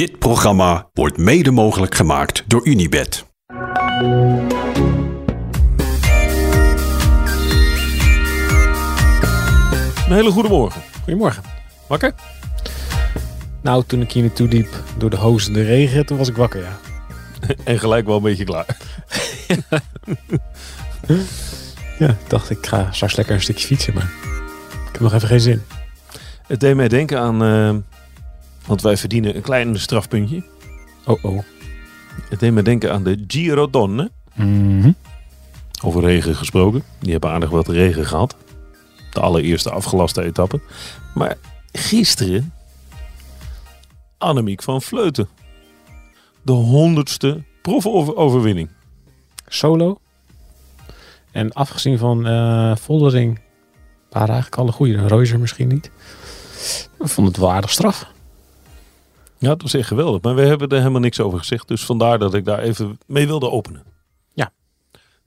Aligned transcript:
Dit 0.00 0.18
programma 0.18 0.88
wordt 0.92 1.16
mede 1.16 1.50
mogelijk 1.50 1.94
gemaakt 1.94 2.44
door 2.46 2.66
Unibed. 2.66 3.26
Een 10.06 10.16
hele 10.16 10.30
goede 10.30 10.48
morgen. 10.48 10.82
Goedemorgen. 11.02 11.42
Wakker? 11.88 12.14
Nou, 13.62 13.84
toen 13.86 14.00
ik 14.00 14.12
hier 14.12 14.22
naartoe 14.22 14.48
liep 14.48 14.82
door 14.98 15.10
de 15.10 15.16
hozende 15.16 15.62
regen, 15.62 16.06
toen 16.06 16.18
was 16.18 16.28
ik 16.28 16.36
wakker, 16.36 16.62
ja. 16.62 16.78
En 17.64 17.78
gelijk 17.78 18.06
wel 18.06 18.16
een 18.16 18.22
beetje 18.22 18.44
klaar. 18.44 18.66
Ja, 21.98 22.08
ik 22.08 22.28
dacht 22.28 22.50
ik 22.50 22.66
ga 22.66 22.92
straks 22.92 23.16
lekker 23.16 23.34
een 23.34 23.40
stukje 23.40 23.66
fietsen, 23.66 23.94
maar 23.94 24.10
ik 24.86 24.92
heb 24.92 25.00
nog 25.00 25.12
even 25.12 25.28
geen 25.28 25.40
zin. 25.40 25.62
Het 26.46 26.60
deed 26.60 26.76
mij 26.76 26.88
denken 26.88 27.20
aan... 27.20 27.42
eh, 27.42 27.74
want 28.70 28.82
wij 28.82 28.96
verdienen 28.96 29.36
een 29.36 29.42
klein 29.42 29.80
strafpuntje. 29.80 30.42
Oh, 31.06 31.24
oh. 31.24 31.42
Het 32.28 32.40
deed 32.40 32.52
mij 32.52 32.62
denken 32.62 32.92
aan 32.92 33.04
de 33.04 33.24
Giro 33.26 33.70
Donne. 33.70 34.10
Mhm. 34.34 34.92
Over 35.82 36.02
regen 36.02 36.34
gesproken. 36.34 36.82
Die 36.98 37.12
hebben 37.12 37.30
aardig 37.30 37.50
wat 37.50 37.68
regen 37.68 38.06
gehad. 38.06 38.36
De 39.12 39.20
allereerste 39.20 39.70
afgelaste 39.70 40.22
etappe. 40.22 40.60
Maar 41.14 41.36
gisteren... 41.72 42.52
Annemiek 44.18 44.62
van 44.62 44.82
Vleuten. 44.82 45.28
De 46.42 46.52
honderdste 46.52 47.42
profoverwinning. 47.62 48.68
Solo. 49.46 50.00
En 51.32 51.52
afgezien 51.52 51.98
van 51.98 52.26
eh 52.26 52.76
Voldering 52.76 53.40
waren 54.10 54.28
eigenlijk 54.34 54.62
alle 54.62 54.72
goede. 54.72 55.06
Reuser 55.06 55.40
misschien 55.40 55.68
niet. 55.68 55.90
Ik 57.00 57.08
vond 57.08 57.26
het 57.26 57.36
wel 57.36 57.52
aardig 57.52 57.70
straf. 57.70 58.12
Ja, 59.40 59.48
dat 59.48 59.62
was 59.62 59.74
echt 59.74 59.88
geweldig. 59.88 60.22
Maar 60.22 60.34
we 60.34 60.42
hebben 60.42 60.68
er 60.68 60.78
helemaal 60.78 61.00
niks 61.00 61.20
over 61.20 61.38
gezegd. 61.38 61.68
Dus 61.68 61.84
vandaar 61.84 62.18
dat 62.18 62.34
ik 62.34 62.44
daar 62.44 62.58
even 62.58 62.98
mee 63.06 63.26
wilde 63.26 63.50
openen. 63.50 63.82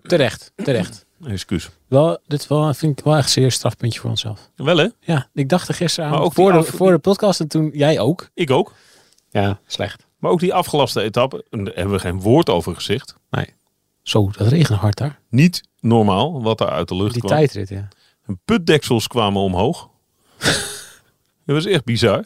Terecht, 0.03 0.51
terecht. 0.55 1.05
Excuus. 1.25 1.69
Wel, 1.87 2.17
dit 2.27 2.47
wel, 2.47 2.73
vind 2.73 2.99
ik 2.99 3.05
wel 3.05 3.15
echt 3.15 3.25
een 3.25 3.31
zeer 3.31 3.51
strafpuntje 3.51 3.99
voor 3.99 4.09
onszelf. 4.09 4.49
Wel 4.55 4.77
hè? 4.77 4.87
Ja, 4.99 5.27
ik 5.33 5.49
dacht 5.49 5.67
er 5.67 5.73
gisteren 5.73 6.05
aan 6.09 6.15
Maar 6.15 6.23
ook 6.23 6.35
die 6.35 6.43
voor, 6.43 6.53
de, 6.53 6.63
voor 6.63 6.91
de 6.91 6.97
podcast 6.97 7.39
en 7.39 7.47
toen 7.47 7.69
jij 7.73 7.99
ook. 7.99 8.29
Ik 8.33 8.51
ook. 8.51 8.73
Ja, 9.29 9.59
slecht. 9.67 10.05
Maar 10.17 10.31
ook 10.31 10.39
die 10.39 10.53
afgelaste 10.53 11.01
etappe, 11.01 11.45
en 11.49 11.63
daar 11.63 11.73
hebben 11.73 11.93
we 11.93 11.99
geen 11.99 12.19
woord 12.19 12.49
over 12.49 12.75
gezegd. 12.75 13.15
Zo, 14.01 14.29
dat 14.37 14.47
regent 14.47 14.79
hard 14.79 14.97
daar. 14.97 15.19
Niet 15.29 15.63
normaal 15.79 16.41
wat 16.41 16.57
daar 16.57 16.69
uit 16.69 16.87
de 16.87 16.95
lucht 16.95 17.13
Die 17.13 17.21
kwam. 17.21 17.37
tijdrit, 17.37 17.69
ja. 17.69 17.87
En 18.25 18.39
putdeksels 18.45 19.07
kwamen 19.07 19.41
omhoog. 19.41 19.89
dat 21.45 21.55
was 21.55 21.65
echt 21.65 21.83
bizar. 21.83 22.23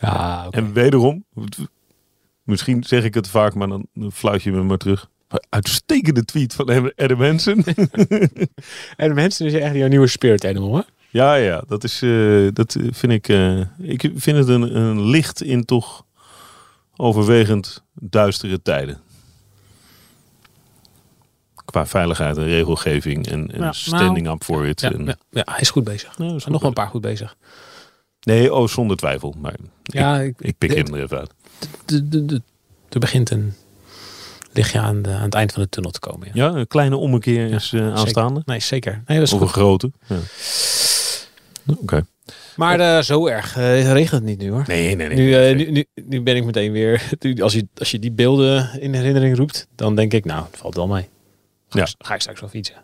Ja, 0.00 0.44
oké. 0.46 0.56
En 0.56 0.72
wederom, 0.72 1.24
misschien 2.42 2.84
zeg 2.84 3.04
ik 3.04 3.14
het 3.14 3.28
vaak, 3.28 3.54
maar 3.54 3.68
dan 3.68 3.86
fluit 4.12 4.42
je 4.42 4.52
me 4.52 4.62
maar 4.62 4.78
terug. 4.78 5.10
Uitstekende 5.48 6.24
tweet 6.24 6.54
van 6.54 6.92
Adam 6.96 7.22
Hansen. 7.22 7.64
En 8.96 9.08
de 9.08 9.14
mensen 9.14 9.46
is 9.46 9.52
echt 9.52 9.74
jouw 9.74 9.88
nieuwe 9.88 10.06
spirit 10.06 10.44
animal, 10.44 10.76
hè? 10.76 10.82
ja, 11.10 11.34
ja, 11.34 11.62
dat 11.66 11.84
is, 11.84 12.02
eh, 12.02 12.48
dat 12.52 12.76
vind 12.90 13.12
ik, 13.12 13.28
eh, 13.28 13.60
ik 13.78 14.10
vind 14.14 14.36
het 14.36 14.48
een, 14.48 14.76
een 14.76 15.00
licht 15.06 15.42
in 15.42 15.64
toch 15.64 16.04
overwegend 16.96 17.82
duistere 17.94 18.62
tijden. 18.62 19.00
Qua 21.64 21.86
veiligheid 21.86 22.36
en 22.36 22.44
regelgeving 22.44 23.26
en, 23.28 23.52
en 23.52 23.62
Ja, 23.62 23.72
standing 23.72 24.28
up 24.28 24.44
for 24.44 24.66
it. 24.66 24.80
Ja, 24.80 24.92
en, 24.92 25.04
ja, 25.04 25.16
ja, 25.30 25.42
hij 25.44 25.60
is 25.60 25.70
goed 25.70 25.84
bezig. 25.84 26.18
Nou, 26.18 26.34
Er 26.34 26.40
zijn 26.40 26.52
nog 26.52 26.60
wel 26.60 26.70
een 26.70 26.76
paar 26.76 26.88
goed 26.88 27.00
bezig. 27.00 27.36
Nee, 28.26 28.54
oh, 28.54 28.68
zonder 28.68 28.96
twijfel. 28.96 29.34
Maar 29.38 29.54
Ja, 29.82 30.20
ik, 30.20 30.34
ik 30.38 30.58
pik 30.58 30.74
hem 30.74 30.94
er 30.94 31.02
even 31.02 31.18
uit. 31.18 31.30
er 32.88 32.98
begint 33.00 33.30
een 33.30 33.54
lichtje 34.52 34.78
aan, 34.80 35.02
de, 35.02 35.10
aan 35.10 35.22
het 35.22 35.34
eind 35.34 35.52
van 35.52 35.62
de 35.62 35.68
tunnel 35.68 35.90
te 35.90 35.98
komen. 35.98 36.28
Ja. 36.32 36.44
Ja, 36.46 36.54
een 36.54 36.66
kleine 36.66 36.96
ommekeer 36.96 37.46
is 37.52 37.72
eh, 37.72 37.80
Zeker. 37.80 37.92
aanstaande. 37.92 38.42
Nee, 38.44 38.60
zeker. 38.60 39.02
Nee, 39.06 39.18
dat 39.18 39.26
is 39.26 39.32
Of 39.32 39.40
een 39.40 39.48
grote. 39.48 39.90
Ja. 40.06 40.16
Oké. 41.80 42.06
Maar 42.56 42.80
eh, 42.80 43.02
zo 43.02 43.26
erg 43.26 43.56
eh, 43.56 43.92
regent 43.92 44.10
het 44.10 44.22
niet 44.22 44.38
nu, 44.38 44.50
hoor. 44.50 44.64
Nee, 44.66 44.96
nee, 44.96 45.08
nee. 45.08 45.16
Nu, 45.54 45.64
nu, 45.64 45.70
nu, 45.70 45.84
nu 46.06 46.22
ben 46.22 46.36
ik 46.36 46.44
meteen 46.44 46.72
weer... 46.72 47.08
Als 47.42 47.52
je, 47.52 47.66
als 47.78 47.90
je 47.90 47.98
die 47.98 48.12
beelden 48.12 48.80
in 48.80 48.94
herinnering 48.94 49.36
roept, 49.36 49.66
dan 49.74 49.94
denk 49.96 50.12
ik, 50.12 50.24
nou, 50.24 50.44
het 50.50 50.56
valt 50.56 50.74
wel 50.74 50.86
mee. 50.86 51.08
Ga, 51.68 51.78
Ja. 51.78 51.84
ik, 51.84 51.94
ga 51.98 52.14
ik 52.14 52.20
straks 52.20 52.40
wel 52.40 52.48
fietsen. 52.48 52.74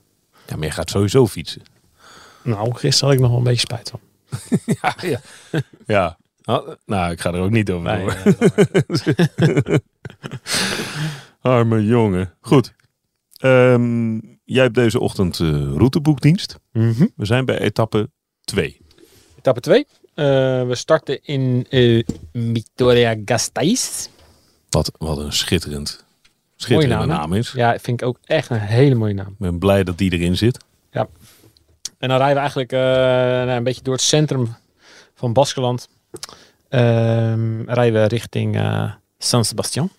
Ja, 0.47 0.56
maar 0.56 0.67
je 0.67 0.72
gaat 0.72 0.91
sowieso 0.91 1.27
fietsen. 1.27 1.62
Nou, 2.43 2.75
gisteren 2.75 3.05
had 3.09 3.15
ik 3.17 3.21
nog 3.21 3.28
wel 3.31 3.38
een 3.38 3.44
beetje 3.44 3.61
spijt 3.61 3.91
van. 3.91 4.00
Ja, 4.82 4.94
ja. 5.00 5.20
ja. 5.87 6.19
Oh, 6.44 6.69
nou, 6.87 7.12
ik 7.12 7.20
ga 7.20 7.32
er 7.32 7.41
ook 7.41 7.50
niet 7.50 7.70
over 7.70 7.93
Nee, 7.97 8.04
door. 8.04 8.15
eh, 9.37 9.76
Arme 11.53 11.84
jongen. 11.84 12.34
Goed. 12.41 12.72
Ehm, 13.38 14.12
jij 14.44 14.62
hebt 14.62 14.75
deze 14.75 15.00
ochtend 15.00 15.41
eh, 15.41 15.48
routeboekdienst. 15.76 16.56
mhm. 16.72 17.06
We 17.16 17.25
zijn 17.26 17.44
bij 17.44 17.59
etappe 17.59 18.10
2. 18.44 18.81
Etappe 19.38 19.60
2. 19.60 19.87
we 20.66 20.75
starten 20.75 21.25
in 21.25 21.66
eh 21.70 22.03
Vitoria-Gasteiz. 22.32 24.09
Wat, 24.70 24.93
wat 24.99 25.19
een 25.19 25.32
schitterend, 25.32 26.04
schitterende 26.56 26.97
naam, 27.06 27.09
hè? 27.10 27.16
naam 27.16 27.32
is. 27.32 27.53
Ja, 27.53 27.78
vind 27.78 28.00
ik 28.00 28.06
ook 28.09 28.19
echt 28.25 28.50
een 28.50 28.59
hele 28.60 28.94
mooie 28.94 29.14
naam. 29.14 29.26
Ik 29.28 29.38
ben 29.38 29.59
blij 29.59 29.84
dat 29.84 29.99
die 29.99 30.12
erin 30.12 30.37
zit. 30.37 30.59
En 32.03 32.09
dan 32.09 32.17
rijden 32.17 32.35
we 32.35 32.41
eigenlijk 32.41 32.73
eh, 32.73 32.79
nou, 33.47 33.51
een 33.51 33.65
beetje 33.65 33.83
door 33.83 33.95
het 33.95 34.03
centrum 34.03 34.55
van 35.15 35.33
Baskeland. 35.33 35.89
Ehm, 36.69 37.63
rijden 37.63 38.03
we 38.03 38.09
richting 38.09 38.57
eh, 38.57 38.93
San 39.19 39.45
Sebastian. 39.45 39.91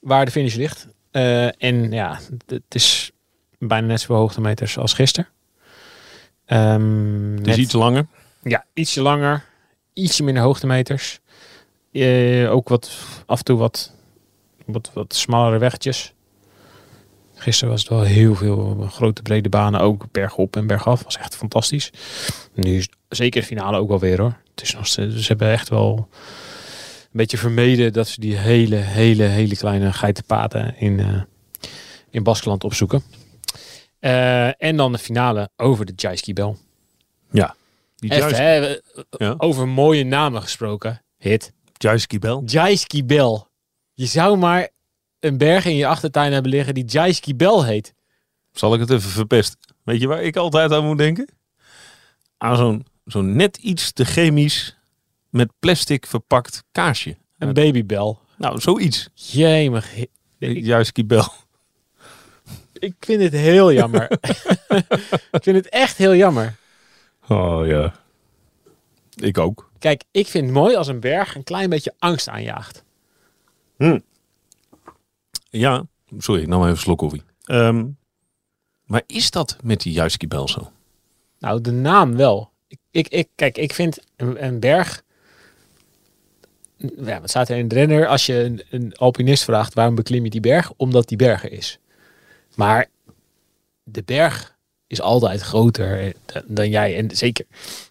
Waar 0.00 0.24
de 0.24 0.30
finish 0.30 0.54
ligt. 0.54 0.88
Eh, 1.10 1.62
en 1.62 1.92
ja, 1.92 2.18
het 2.46 2.62
is 2.74 3.10
bijna 3.58 3.86
net 3.86 4.00
zoveel 4.00 4.16
hoogtemeters 4.16 4.78
als 4.78 4.92
gisteren. 4.92 5.28
Ehm, 6.46 7.30
Het 7.30 7.40
is 7.40 7.46
net- 7.46 7.56
iets 7.56 7.72
langer. 7.72 8.06
Ja, 8.42 8.64
ietsje 8.74 9.02
langer. 9.02 9.44
Ietsje 9.92 10.22
minder 10.22 10.42
hoogtemeters. 10.42 11.20
Ook 12.48 12.68
wat, 12.68 12.90
af 13.26 13.38
en 13.38 13.44
toe 13.44 13.58
wat, 13.58 13.92
wat, 14.66 14.90
wat 14.94 15.14
smallere 15.14 15.58
weggetjes. 15.58 16.13
Gisteren 17.44 17.70
was 17.72 17.80
het 17.80 17.90
wel 17.90 18.02
heel 18.02 18.34
veel 18.34 18.86
grote 18.90 19.22
brede 19.22 19.48
banen. 19.48 19.80
Ook 19.80 20.04
bergop 20.12 20.56
en 20.56 20.66
bergaf. 20.66 21.04
Was 21.04 21.16
echt 21.18 21.36
fantastisch. 21.36 21.90
Nu 22.54 22.76
is 22.76 22.88
zeker 23.08 23.40
de 23.40 23.46
finale 23.46 23.78
ook 23.78 23.88
wel 23.88 23.98
weer 23.98 24.20
hoor. 24.20 24.36
Het 24.50 24.62
is 24.62 24.74
nog 24.74 24.86
ze 24.86 25.24
hebben 25.26 25.50
echt 25.50 25.68
wel 25.68 26.08
een 27.02 27.08
beetje 27.12 27.38
vermeden 27.38 27.92
dat 27.92 28.08
ze 28.08 28.20
die 28.20 28.36
hele, 28.36 28.76
hele, 28.76 29.22
hele 29.22 29.56
kleine 29.56 29.92
geitenpaden 29.92 30.76
in, 30.78 31.00
eh 31.00 31.22
in 32.10 32.22
Baskeland 32.22 32.64
opzoeken. 32.64 33.02
Eh, 33.98 34.62
en 34.62 34.76
dan 34.76 34.92
de 34.92 34.98
finale 34.98 35.50
over 35.56 35.84
de 35.84 35.92
Jaiski 35.96 36.32
Bel. 36.32 36.56
Ja. 37.30 37.54
Die 37.96 38.12
hè, 38.12 38.76
Ja. 39.10 39.34
over 39.38 39.68
mooie 39.68 40.04
namen 40.04 40.42
gesproken. 40.42 41.02
Hit. 41.18 41.52
Jaiski 41.72 42.18
Bel. 42.18 42.42
Jaiski 42.46 43.04
Bel. 43.04 43.48
Je 43.94 44.06
zou 44.06 44.36
maar 44.36 44.68
een 45.24 45.38
berg 45.38 45.64
in 45.64 45.76
je 45.76 45.86
achtertuin 45.86 46.32
hebben 46.32 46.50
liggen 46.50 46.74
die 46.74 46.84
Jaiski 46.84 47.34
Bel 47.34 47.64
heet. 47.64 47.94
Zal 48.52 48.74
ik 48.74 48.80
het 48.80 48.90
even 48.90 49.10
verpesten? 49.10 49.58
Weet 49.82 50.00
je 50.00 50.06
waar 50.06 50.22
ik 50.22 50.36
altijd 50.36 50.72
aan 50.72 50.84
moet 50.84 50.98
denken? 50.98 51.28
Aan 52.38 52.56
zo'n 52.56 52.86
zo'n 53.04 53.36
net 53.36 53.56
iets 53.56 53.92
te 53.92 54.04
chemisch 54.04 54.76
met 55.30 55.52
plastic 55.58 56.06
verpakt 56.06 56.64
kaarsje. 56.72 57.16
Een 57.38 57.52
babybel. 57.52 58.20
Nou, 58.36 58.60
zoiets. 58.60 59.08
Jemig. 59.14 59.94
Jaiski 60.38 61.04
Bel. 61.04 61.32
Ik 62.72 62.94
vind 63.00 63.22
het 63.22 63.32
heel 63.32 63.72
jammer. 63.72 64.10
ik 65.30 65.42
vind 65.42 65.56
het 65.56 65.68
echt 65.68 65.96
heel 65.96 66.14
jammer. 66.14 66.56
Oh 67.28 67.66
ja. 67.66 67.94
Ik 69.14 69.38
ook. 69.38 69.70
Kijk, 69.78 70.04
ik 70.10 70.26
vind 70.26 70.44
het 70.44 70.54
mooi 70.54 70.76
als 70.76 70.88
een 70.88 71.00
berg 71.00 71.34
een 71.34 71.44
klein 71.44 71.70
beetje 71.70 71.94
angst 71.98 72.28
aanjaagt. 72.28 72.84
Ja, 75.58 75.86
sorry, 76.18 76.40
ik 76.42 76.48
nam 76.48 76.60
even 76.60 76.70
een 76.72 76.76
slok 76.78 76.98
koffie. 76.98 77.22
Ehm, 77.44 77.86
maar 78.84 79.02
is 79.06 79.30
dat 79.30 79.56
met 79.62 79.80
die 79.80 79.92
Jaiski 79.92 80.28
Bel 80.28 80.48
zo? 80.48 80.70
Nou, 81.38 81.60
de 81.60 81.70
naam 81.70 82.16
wel. 82.16 82.50
Ik, 82.68 82.78
ik, 82.90 83.08
ik, 83.08 83.28
kijk, 83.34 83.58
ik 83.58 83.74
vind 83.74 83.98
een, 84.16 84.44
een 84.44 84.60
berg... 84.60 85.02
Ja, 86.96 87.20
wat 87.20 87.30
staat 87.30 87.48
er 87.48 87.56
in 87.56 87.68
de 87.68 87.74
renner? 87.74 88.06
Als 88.06 88.26
je 88.26 88.34
een, 88.34 88.62
een 88.70 88.94
alpinist 88.96 89.44
vraagt 89.44 89.74
waarom 89.74 89.94
beklim 89.94 90.24
je 90.24 90.30
die 90.30 90.40
berg? 90.40 90.72
Omdat 90.76 91.08
die 91.08 91.16
berger 91.18 91.52
is. 91.52 91.78
Maar 92.54 92.86
de 93.82 94.02
berg 94.02 94.56
is 94.86 95.00
altijd 95.00 95.40
groter 95.40 96.12
dan- 96.46 96.68
jij. 96.68 96.96
En 96.96 97.16
zeker, 97.16 97.46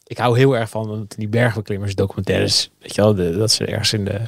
ik 0.05 0.17
hou 0.17 0.37
heel 0.37 0.57
erg 0.57 0.69
van 0.69 1.05
die 1.17 1.27
bergbeklimmers 1.27 1.95
documentaires. 1.95 2.69
Weet 2.79 2.95
je 2.95 3.01
wel, 3.01 3.13
de, 3.15 3.37
dat 3.37 3.51
ze 3.51 3.65
ergens 3.65 3.93
in 3.93 4.05
de, 4.05 4.21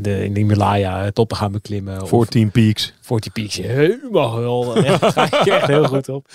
de, 0.00 0.24
in 0.24 0.32
de 0.34 0.40
Himalaya 0.40 1.10
toppen 1.10 1.36
gaan 1.36 1.52
beklimmen. 1.52 2.02
of- 2.02 2.08
14 2.08 2.50
Peaks. 2.50 2.92
40 3.00 3.32
Peaks, 3.32 3.56
helemaal. 3.56 4.76
Echt, 4.76 5.00
daar 5.00 5.12
ga 5.12 5.24
ik 5.40 5.46
echt 5.46 5.66
heel 5.66 5.84
goed 5.84 6.08
op. 6.08 6.28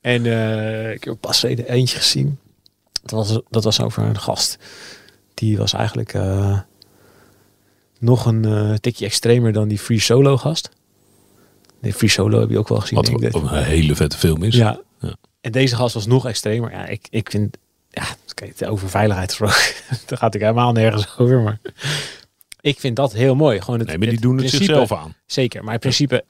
En 0.00 0.26
eh, 0.26 0.92
ik 0.92 1.04
heb 1.04 1.16
pas 1.20 1.40
geleden 1.40 1.68
eentje 1.68 1.96
gezien. 1.98 2.38
Dat 3.02 3.10
was, 3.26 3.40
dat 3.50 3.64
was 3.64 3.80
over 3.80 4.02
een 4.02 4.18
gast. 4.18 4.58
die 5.34 5.56
was 5.58 5.72
eigenlijk 5.72 6.14
eh, 6.14 6.58
nog 7.98 8.26
een 8.26 8.44
eh, 8.44 8.74
tikje 8.74 9.04
extremer 9.04 9.52
dan 9.52 9.68
die 9.68 9.78
Free 9.78 10.00
Solo 10.00 10.36
gast. 10.36 10.68
Die 11.80 11.92
Free 11.92 12.10
Solo 12.10 12.40
heb 12.40 12.50
je 12.50 12.58
ook 12.58 12.68
wel 12.68 12.80
gezien. 12.80 12.96
Wat 12.96 13.06
denk 13.06 13.20
ik. 13.22 13.34
een 13.34 13.48
hele 13.64 13.94
vette 13.96 14.16
film 14.16 14.42
is. 14.42 14.54
Ja. 14.54 14.80
Ja. 15.00 15.14
En 15.40 15.52
deze 15.52 15.76
gast 15.76 15.94
was 15.94 16.06
nog 16.06 16.26
extremer. 16.26 16.70
Ja, 16.70 16.86
ik, 16.86 17.06
ik 17.10 17.30
vind, 17.30 17.56
ja, 17.90 18.04
over 18.68 18.88
veiligheid 18.88 19.28
gesproken, 19.34 19.74
daar 20.06 20.18
gaat 20.18 20.34
ik 20.34 20.40
helemaal 20.40 20.72
nergens 20.72 21.18
over. 21.18 21.40
Maar 21.40 21.58
ik 22.60 22.80
vind 22.80 22.96
dat 22.96 23.12
heel 23.12 23.34
mooi. 23.34 23.60
Gewoon 23.60 23.78
het, 23.78 23.88
Nee, 23.88 23.98
maar 23.98 24.08
die 24.08 24.20
doen 24.20 24.36
het 24.36 24.46
principe- 24.46 24.64
zichzelf 24.64 24.92
aan. 24.92 25.14
Zeker, 25.26 25.62
maar 25.64 25.72
het 25.72 25.80
principe 25.80 26.24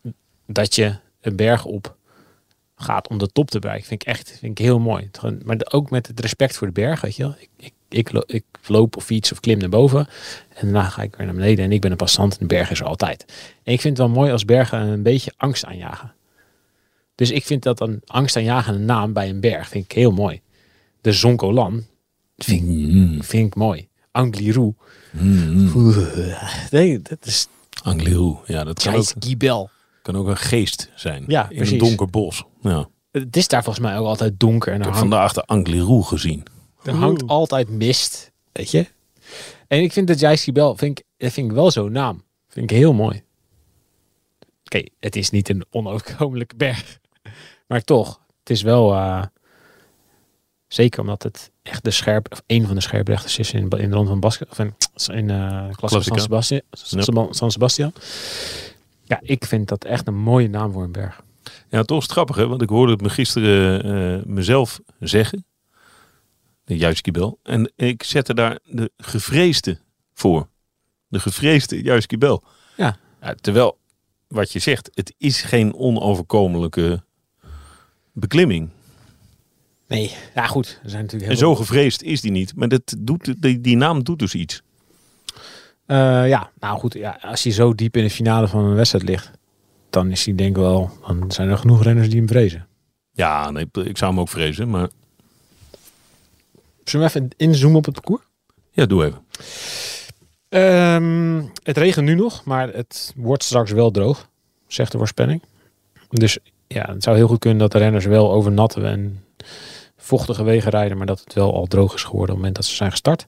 dat 0.46 0.74
je 0.74 0.96
een 1.20 1.36
berg 1.36 1.64
op 1.64 1.96
gaat 2.76 3.08
om 3.08 3.18
de 3.18 3.26
top 3.32 3.50
te 3.50 3.58
bereiken, 3.58 3.86
vind 3.88 4.02
ik 4.02 4.08
echt 4.08 4.36
vind 4.38 4.58
ik 4.58 4.64
heel 4.64 4.78
mooi. 4.78 5.10
Maar 5.44 5.56
ook 5.70 5.90
met 5.90 6.06
het 6.06 6.20
respect 6.20 6.56
voor 6.56 6.66
de 6.66 6.72
berg, 6.72 7.00
weet 7.00 7.16
je 7.16 7.22
wel. 7.22 7.34
Ik, 7.38 7.48
ik, 7.56 7.72
ik, 7.88 8.12
lo- 8.12 8.22
ik 8.26 8.44
loop 8.66 8.96
of 8.96 9.04
fiets 9.04 9.32
of 9.32 9.40
klim 9.40 9.58
naar 9.58 9.68
boven 9.68 10.06
en 10.54 10.72
daarna 10.72 10.82
ga 10.88 11.02
ik 11.02 11.16
weer 11.16 11.26
naar 11.26 11.34
beneden 11.34 11.64
en 11.64 11.72
ik 11.72 11.80
ben 11.80 11.90
een 11.90 11.96
passant 11.96 12.32
en 12.32 12.38
de 12.38 12.54
berg 12.54 12.70
is 12.70 12.80
er 12.80 12.86
altijd. 12.86 13.24
En 13.62 13.72
ik 13.72 13.80
vind 13.80 13.96
het 13.98 14.06
wel 14.06 14.16
mooi 14.16 14.32
als 14.32 14.44
bergen 14.44 14.80
een 14.80 15.02
beetje 15.02 15.32
angst 15.36 15.64
aanjagen. 15.64 16.14
Dus 17.14 17.30
ik 17.30 17.44
vind 17.44 17.62
dat 17.62 17.80
een 17.80 18.02
angst 18.06 18.36
aanjagende 18.36 18.78
naam 18.80 19.12
bij 19.12 19.28
een 19.28 19.40
berg 19.40 19.68
vind 19.68 19.84
ik 19.84 19.92
heel 19.92 20.12
mooi. 20.12 20.40
De 21.00 21.12
Zonkolan 21.12 21.84
vind, 22.36 22.66
Mm, 22.66 23.22
vind 23.22 23.46
ik 23.46 23.54
mooi. 23.54 23.88
Angliru. 24.10 24.74
mm. 25.10 25.94
Nee, 26.70 27.00
dat 27.02 27.26
is 27.26 27.46
Angliru. 27.82 28.36
Ja, 28.46 28.64
dat 28.64 28.82
kan 28.82 28.92
ook, 28.94 28.98
Jais 28.98 29.14
Gibel. 29.18 29.70
kan 30.02 30.16
ook 30.16 30.26
een 30.26 30.36
geest 30.36 30.90
zijn. 30.94 31.24
Ja, 31.26 31.42
in 31.50 31.56
precies. 31.56 31.72
een 31.72 31.78
donker 31.78 32.08
bos. 32.10 32.44
Ja. 32.60 32.88
Het 33.10 33.36
is 33.36 33.48
daar 33.48 33.64
volgens 33.64 33.84
mij 33.84 33.98
ook 33.98 34.06
altijd 34.06 34.40
donker. 34.40 34.72
En 34.72 34.78
Ik 34.78 34.84
heb 34.84 34.94
hangt, 34.94 35.08
vandaag 35.08 35.32
de 35.32 35.44
Angliru 35.44 36.02
gezien. 36.02 36.42
er 36.82 36.94
hangt 36.94 37.26
altijd 37.26 37.68
mist. 37.68 38.30
Weet 38.52 38.70
je? 38.70 38.86
En 39.68 39.82
ik 39.82 39.92
vind 39.92 40.06
dat 40.08 40.20
Jijskibel, 40.20 40.76
vind 40.76 40.98
ik, 40.98 41.04
dat 41.16 41.32
vind 41.32 41.46
ik 41.50 41.52
wel 41.56 41.70
zo'n 41.70 41.92
naam. 41.92 42.22
Vind 42.48 42.70
ik 42.70 42.76
heel 42.76 42.92
mooi. 42.92 43.22
Oké, 44.64 44.84
het 45.00 45.16
is 45.16 45.30
niet 45.30 45.48
een 45.48 45.64
onoverkomelijke 45.70 46.56
berg. 46.56 46.98
Maar 47.68 47.82
toch, 47.84 48.20
het 48.38 48.50
is 48.50 48.62
wel... 48.62 48.92
eh, 48.94 49.22
zeker 50.72 51.00
omdat 51.00 51.22
het 51.22 51.50
echt 51.62 51.84
de 51.84 51.90
scherp, 51.90 52.32
of 52.32 52.42
een 52.46 52.66
van 52.66 52.74
de 52.74 52.80
scherprechters 52.80 53.38
is 53.38 53.52
in, 53.52 53.68
in 53.68 53.90
de 53.90 53.96
rond 53.96 54.08
van 54.08 54.20
Basque, 54.20 54.46
of 54.50 54.58
in, 54.58 54.74
in 55.12 55.30
eh 55.30 55.68
Klasse. 55.70 56.02
San 56.02 56.20
Sebastian. 56.20 56.60
Ja. 56.70 57.26
San 57.30 57.50
Sebastian. 57.50 57.92
Ja, 59.02 59.18
ik 59.22 59.44
vind 59.44 59.68
dat 59.68 59.84
echt 59.84 60.06
een 60.06 60.18
mooie 60.18 60.48
naam 60.48 60.72
voor 60.72 60.82
een 60.82 60.92
berg. 60.92 61.22
Ja, 61.68 61.82
toch 61.82 61.96
is 61.96 62.02
het 62.02 62.12
grappig, 62.12 62.36
hè? 62.36 62.46
Want 62.46 62.62
ik 62.62 62.68
hoorde 62.68 62.92
het 62.92 63.00
me 63.00 63.08
gisteren 63.08 63.82
eh, 63.82 64.24
mezelf 64.26 64.80
zeggen. 65.00 65.44
De 66.64 66.76
juiste 66.76 67.02
kibel. 67.02 67.38
En 67.42 67.72
ik 67.76 68.02
zette 68.02 68.34
daar 68.34 68.58
de 68.64 68.90
gevreesde 68.96 69.78
voor. 70.14 70.48
De 71.08 71.20
gevreesde 71.20 71.82
juiste 71.82 72.06
kibel. 72.06 72.44
Ja. 72.76 72.96
Terwijl, 73.40 73.78
wat 74.28 74.52
je 74.52 74.58
zegt, 74.58 74.90
het 74.94 75.14
is 75.18 75.42
geen 75.42 75.74
onoverkomelijke 75.74 77.02
beklimming. 78.12 78.70
Nee, 79.90 80.14
ja 80.34 80.46
goed. 80.46 80.80
Er 80.82 80.90
zijn 80.90 81.02
natuurlijk 81.02 81.30
En 81.30 81.36
zo 81.36 81.54
gevreesd 81.54 82.02
is 82.02 82.20
die 82.20 82.30
niet. 82.30 82.52
Maar 82.56 82.68
dat 82.68 82.94
doet, 82.98 83.42
die, 83.42 83.60
die 83.60 83.76
naam 83.76 84.04
doet 84.04 84.18
dus 84.18 84.34
iets. 84.34 84.62
Eh, 85.86 86.28
ja, 86.28 86.50
nou 86.60 86.78
goed. 86.78 86.94
Ja, 86.94 87.18
als 87.22 87.42
hij 87.42 87.52
zo 87.52 87.74
diep 87.74 87.96
in 87.96 88.02
de 88.04 88.10
finale 88.10 88.48
van 88.48 88.64
een 88.64 88.74
wedstrijd 88.74 89.04
ligt, 89.04 89.30
dan 89.90 90.10
is 90.10 90.24
hij 90.24 90.34
denk 90.34 90.50
ik 90.50 90.62
wel. 90.62 90.90
Dan 91.06 91.32
zijn 91.32 91.48
er 91.48 91.58
genoeg 91.58 91.82
renners 91.82 92.08
die 92.08 92.18
hem 92.18 92.28
vrezen. 92.28 92.66
Ja, 93.12 93.50
nee, 93.50 93.66
ik 93.84 93.98
zou 93.98 94.10
hem 94.10 94.20
ook 94.20 94.28
vrezen. 94.28 94.70
Maar 94.70 94.88
Zullen 96.84 97.06
we 97.06 97.18
even 97.18 97.28
inzoomen 97.36 97.78
op 97.78 97.84
het 97.84 97.94
parcours? 97.94 98.22
ja, 98.70 98.86
doe 98.86 99.04
even. 99.04 99.24
Ehm, 100.48 101.42
het 101.62 101.76
regent 101.76 102.06
nu 102.06 102.14
nog, 102.14 102.44
maar 102.44 102.68
het 102.68 103.12
wordt 103.16 103.44
straks 103.44 103.70
wel 103.70 103.90
droog, 103.90 104.28
zegt 104.66 104.92
de 104.92 104.98
voorspelling. 104.98 105.42
Dus 106.10 106.38
ja, 106.66 106.92
het 106.92 107.02
zou 107.02 107.16
heel 107.16 107.26
goed 107.28 107.38
kunnen 107.38 107.58
dat 107.58 107.72
de 107.72 107.78
renners 107.78 108.04
wel 108.04 108.32
over 108.32 108.52
natte 108.52 108.82
en 108.82 109.24
vochtige 110.10 110.42
wegen 110.44 110.70
rijden, 110.70 110.96
maar 110.96 111.06
dat 111.06 111.20
het 111.20 111.32
wel 111.34 111.54
al 111.54 111.66
droog 111.66 111.94
is 111.94 112.02
geworden 112.04 112.20
op 112.22 112.28
het 112.28 112.36
moment 112.36 112.54
dat 112.56 112.64
ze 112.64 112.74
zijn 112.74 112.90
gestart. 112.90 113.26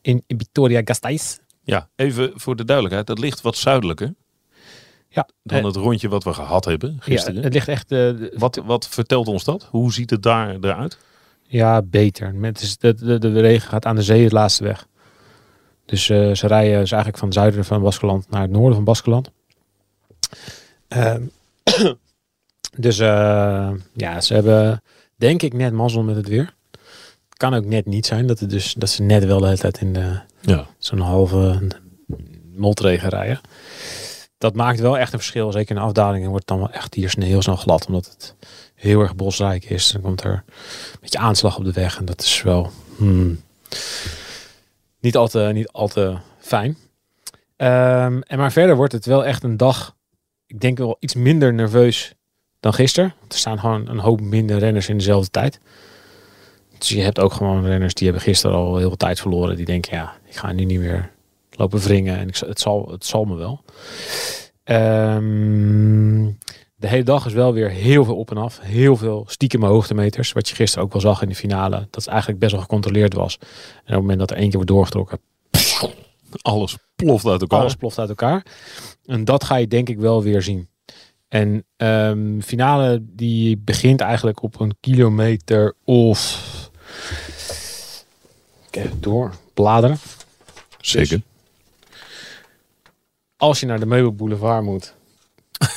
In 0.00 0.22
Vitoria-Gasteiz. 0.26 1.38
Ja, 1.62 1.88
even 1.96 2.32
voor 2.34 2.56
de 2.56 2.64
duidelijkheid. 2.64 3.06
Dat 3.06 3.18
ligt 3.18 3.40
wat 3.40 3.56
zuidelijker 3.56 4.14
Ja, 5.08 5.28
dan 5.42 5.58
eh, 5.58 5.64
het 5.64 5.76
rondje 5.76 6.08
wat 6.08 6.24
we 6.24 6.32
gehad 6.32 6.64
hebben 6.64 6.92
ja, 6.92 7.00
gisteren. 7.02 7.42
het 7.42 7.52
ligt 7.52 7.68
echt. 7.68 7.92
eh, 7.92 8.10
Wat, 8.34 8.62
wat 8.64 8.88
vertelt 8.88 9.28
ons 9.28 9.44
dat? 9.44 9.68
Hoe 9.70 9.92
ziet 9.92 10.10
het 10.10 10.22
daar 10.22 10.56
eruit? 10.60 10.98
Ja, 11.42 11.82
beter. 11.82 12.34
Met, 12.34 12.76
de, 12.80 12.94
de, 12.94 13.18
de 13.18 13.40
regen 13.40 13.68
gaat 13.68 13.84
aan 13.86 13.96
de 13.96 14.02
zee 14.02 14.22
het 14.22 14.32
laatste 14.32 14.64
weg. 14.64 14.86
Dus 15.86 16.08
eh, 16.08 16.32
ze 16.34 16.46
rijden 16.46 16.78
dus 16.80 16.90
eigenlijk 16.90 17.18
van 17.18 17.28
het 17.28 17.36
zuiden 17.36 17.64
van 17.64 17.82
Baskeland 17.82 18.30
naar 18.30 18.42
het 18.42 18.50
noorden 18.50 18.74
van 18.74 18.84
Baskeland. 18.84 19.30
Ehm, 20.88 21.22
dus 22.86 22.98
eh, 22.98 23.70
ja, 23.94 24.20
ze 24.20 24.34
hebben 24.34 24.82
denk 25.24 25.42
ik 25.42 25.52
net 25.52 25.72
mazzel 25.72 26.02
met 26.02 26.16
het 26.16 26.28
weer. 26.28 26.54
Kan 27.36 27.54
ook 27.54 27.64
net 27.64 27.86
niet 27.86 28.06
zijn 28.06 28.26
dat, 28.26 28.38
het 28.38 28.50
dus, 28.50 28.74
dat 28.74 28.88
ze 28.88 29.02
net 29.02 29.24
wel 29.24 29.38
de 29.38 29.44
hele 29.44 29.58
tijd 29.58 29.80
in 29.80 29.92
de, 29.92 30.20
Ja. 30.40 30.66
zo'n 30.78 31.00
halve 31.00 31.68
motregen 32.54 33.08
rijden. 33.08 33.40
Dat 34.38 34.54
maakt 34.54 34.80
wel 34.80 34.98
echt 34.98 35.12
een 35.12 35.18
verschil. 35.18 35.52
Zeker 35.52 35.70
in 35.70 35.76
de 35.76 35.86
afdalingen 35.86 36.30
wordt 36.30 36.48
het 36.48 36.58
dan 36.58 36.66
wel 36.66 36.76
echt 36.76 36.94
hier 36.94 37.14
heel 37.18 37.42
snel 37.42 37.56
glad. 37.56 37.86
Omdat 37.86 38.04
het 38.06 38.34
heel 38.74 39.00
erg 39.00 39.16
bosrijk 39.16 39.64
is. 39.64 39.90
Dan 39.90 40.00
komt 40.00 40.24
er 40.24 40.32
een 40.92 40.98
beetje 41.00 41.18
aanslag 41.18 41.56
op 41.56 41.64
de 41.64 41.72
weg. 41.72 41.98
En 41.98 42.04
dat 42.04 42.20
is 42.20 42.42
wel 42.42 42.70
hmm, 42.96 43.40
niet, 45.00 45.16
al 45.16 45.28
te, 45.28 45.50
niet 45.52 45.68
al 45.68 45.88
te 45.88 46.16
fijn. 46.38 46.76
Ehm, 47.56 48.20
en 48.20 48.38
maar 48.38 48.52
verder 48.52 48.76
wordt 48.76 48.92
het 48.92 49.06
wel 49.06 49.24
echt 49.24 49.42
een 49.42 49.56
dag. 49.56 49.96
Ik 50.46 50.60
denk 50.60 50.78
wel 50.78 50.96
iets 51.00 51.14
minder 51.14 51.54
nerveus 51.54 52.14
dan 52.64 52.74
gisteren. 52.74 53.14
Er 53.28 53.36
staan 53.36 53.58
gewoon 53.58 53.88
een 53.88 53.98
hoop 53.98 54.20
minder 54.20 54.58
renners 54.58 54.88
in 54.88 54.96
dezelfde 54.98 55.30
tijd. 55.30 55.60
Dus 56.78 56.88
je 56.88 57.00
hebt 57.00 57.20
ook 57.20 57.32
gewoon 57.32 57.64
renners 57.66 57.94
die 57.94 58.04
hebben 58.06 58.24
gisteren 58.24 58.56
al 58.56 58.76
heel 58.76 58.88
veel 58.88 58.96
tijd 58.96 59.20
verloren. 59.20 59.56
Die 59.56 59.64
denken, 59.64 59.96
ja, 59.96 60.12
ik 60.28 60.36
ga 60.36 60.52
nu 60.52 60.64
niet 60.64 60.78
meer 60.78 61.10
lopen 61.50 61.78
wringen. 61.78 62.18
En 62.18 62.28
ik, 62.28 62.36
zal- 62.36 62.48
het, 62.48 62.60
zal, 62.60 62.88
het 62.90 63.04
zal 63.04 63.24
me 63.24 63.34
wel. 63.36 63.60
Ehm, 64.64 66.24
de 66.76 66.88
hele 66.88 67.02
dag 67.02 67.26
is 67.26 67.32
wel 67.32 67.52
weer 67.52 67.70
heel 67.70 68.04
veel 68.04 68.16
op 68.16 68.30
en 68.30 68.36
af. 68.36 68.58
Heel 68.62 68.96
veel 68.96 69.24
stiekeme 69.28 69.66
hoogtemeters. 69.66 70.32
Wat 70.32 70.48
je 70.48 70.54
gisteren 70.54 70.84
ook 70.84 70.92
wel 70.92 71.00
zag 71.02 71.22
in 71.22 71.28
de 71.28 71.34
finale. 71.34 71.76
Dat 71.90 71.94
het 71.94 72.06
eigenlijk 72.06 72.38
best 72.40 72.52
wel 72.52 72.60
gecontroleerd 72.60 73.14
was. 73.14 73.38
En 73.40 73.46
op 73.80 73.86
het 73.86 73.96
moment 74.00 74.18
dat 74.18 74.30
er 74.30 74.36
één 74.36 74.44
keer 74.46 74.54
wordt 74.56 74.70
doorgetrokken, 74.70 75.18
Alles 76.42 76.76
ploft 76.96 77.26
uit 77.26 77.40
elkaar. 77.40 77.60
alles 77.60 77.74
ploft 77.74 77.98
uit 77.98 78.08
elkaar. 78.08 78.46
En 79.04 79.24
dat 79.24 79.44
ga 79.44 79.56
je 79.56 79.66
denk 79.66 79.88
ik 79.88 79.98
wel 79.98 80.22
weer 80.22 80.42
zien. 80.42 80.68
En 81.34 81.64
ehm 81.76 82.40
finale 82.40 82.98
die 83.02 83.56
begint 83.58 84.00
eigenlijk 84.00 84.42
op 84.42 84.60
een 84.60 84.76
kilometer 84.80 85.74
of... 85.84 86.42
Even 88.70 89.00
door 89.00 89.34
bladeren. 89.54 89.98
Zeker. 90.80 91.20
Als 93.36 93.60
je 93.60 93.66
naar 93.66 93.80
de 93.80 93.86
Meubelboulevard 93.86 94.64
moet. 94.64 94.94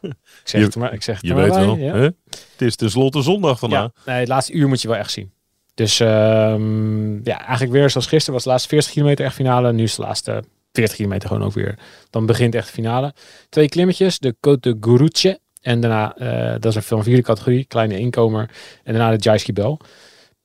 ik 0.00 0.12
zeg 0.44 0.60
Je- 0.60 0.66
het 0.66 0.76
maar. 0.76 0.92
Ik 0.92 1.02
zeg 1.02 1.16
het 1.16 1.26
Je 1.26 1.34
maar 1.34 1.42
weet 1.42 1.52
bij, 1.52 1.66
wel. 1.66 1.76
ja. 1.76 1.94
Hè? 1.94 2.02
Het 2.02 2.14
is 2.58 2.76
tenslotte 2.76 3.22
zondag 3.22 3.58
vandaag. 3.58 3.82
Ja, 3.82 4.12
nee, 4.12 4.18
het 4.20 4.28
laatste 4.28 4.52
uur 4.52 4.68
moet 4.68 4.82
je 4.82 4.88
wel 4.88 4.96
echt 4.96 5.10
zien. 5.10 5.32
Dus 5.74 6.00
ehm, 6.00 7.14
ja, 7.24 7.40
eigenlijk 7.40 7.72
weer 7.72 7.90
zoals 7.90 8.06
gisteren 8.06 8.34
was 8.34 8.42
de 8.42 8.48
laatste 8.50 8.68
40 8.68 8.92
kilometer 8.92 9.24
echt 9.24 9.34
finale. 9.34 9.72
Nu 9.72 9.82
is 9.82 9.94
de 9.94 10.02
laatste 10.02 10.44
40 10.72 10.96
kilometer 10.96 11.28
gewoon 11.28 11.44
ook 11.44 11.52
weer. 11.52 11.78
Dan 12.10 12.26
begint 12.26 12.54
echt 12.54 12.66
de 12.66 12.72
finale. 12.72 13.14
Twee 13.48 13.68
klimmetjes, 13.68 14.18
de 14.18 14.34
Côte 14.36 14.78
de. 14.78 15.38
En 15.60 15.80
daarna, 15.80 16.16
eh, 16.16 16.52
dat 16.52 16.64
is 16.64 16.74
een 16.74 16.82
van 16.82 17.02
vierde 17.04 17.22
categorie, 17.22 17.64
kleine 17.64 17.98
inkomer. 17.98 18.50
En 18.84 18.94
daarna 18.94 19.10
de 19.16 19.22
Jaiski 19.22 19.52
Bel. 19.52 19.80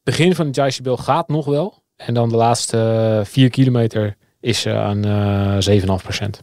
Begin 0.03 0.35
van 0.35 0.45
de 0.45 0.51
Jaiski 0.51 0.81
Bel 0.81 0.97
gaat 0.97 1.27
nog 1.27 1.45
wel. 1.45 1.83
En 1.95 2.13
dan 2.13 2.29
de 2.29 2.35
laatste 2.35 2.77
eh, 3.19 3.25
vier 3.25 3.49
kilometer 3.49 4.17
is 4.39 4.61
ze 4.61 4.73
aan 4.73 5.05
eh 5.05 5.57
7,5 5.97 6.03
procent. 6.03 6.41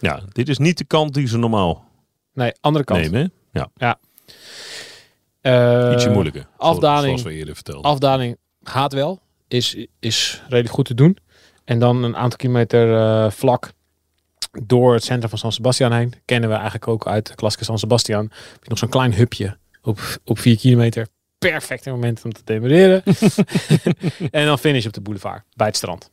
Ja, 0.00 0.20
dit 0.32 0.48
is 0.48 0.58
niet 0.58 0.78
de 0.78 0.84
kant 0.84 1.14
die 1.14 1.26
ze 1.28 1.38
normaal 1.38 1.84
Nee, 2.32 2.52
andere 2.60 2.84
kant. 2.84 3.00
nemen. 3.00 3.32
Ja, 3.52 3.98
Eh, 5.40 5.90
ietsje 5.92 6.10
moeilijker. 6.10 6.46
afdaling. 6.56 7.18
Zoals 7.18 7.22
we 7.34 7.38
eerder 7.38 7.54
vertelden. 7.54 7.90
afdaling 7.90 8.36
gaat 8.62 8.92
wel. 8.92 9.20
Is, 9.48 9.86
is 10.00 10.42
redelijk 10.48 10.74
goed 10.74 10.84
te 10.84 10.94
doen. 10.94 11.16
En 11.66 11.78
dan 11.78 12.02
een 12.02 12.16
aantal 12.16 12.38
kilometer 12.38 12.96
eh, 12.96 13.30
vlak 13.30 13.72
door 14.62 14.92
het 14.94 15.04
centrum 15.04 15.28
van 15.28 15.38
San 15.38 15.52
Sebastian 15.52 15.92
heen. 15.92 16.14
Kennen 16.24 16.48
we 16.48 16.54
eigenlijk 16.54 16.88
ook 16.88 17.06
uit 17.06 17.26
de 17.26 17.34
klassieke 17.34 17.64
San 17.64 17.78
Sebastian. 17.78 18.22
Heb 18.22 18.62
je 18.62 18.68
nog 18.68 18.78
zo'n 18.78 18.88
klein 18.88 19.14
hupje 19.14 19.56
op, 19.82 20.00
op 20.24 20.38
4 20.38 20.56
kilometer. 20.56 21.06
Perfecte 21.38 21.90
moment 21.90 22.24
om 22.24 22.32
te 22.32 22.40
demereren. 22.44 23.02
en 24.30 24.46
dan 24.46 24.58
finish 24.58 24.86
op 24.86 24.92
de 24.92 25.00
boulevard 25.00 25.42
bij 25.54 25.66
het 25.66 25.76
strand. 25.76 26.10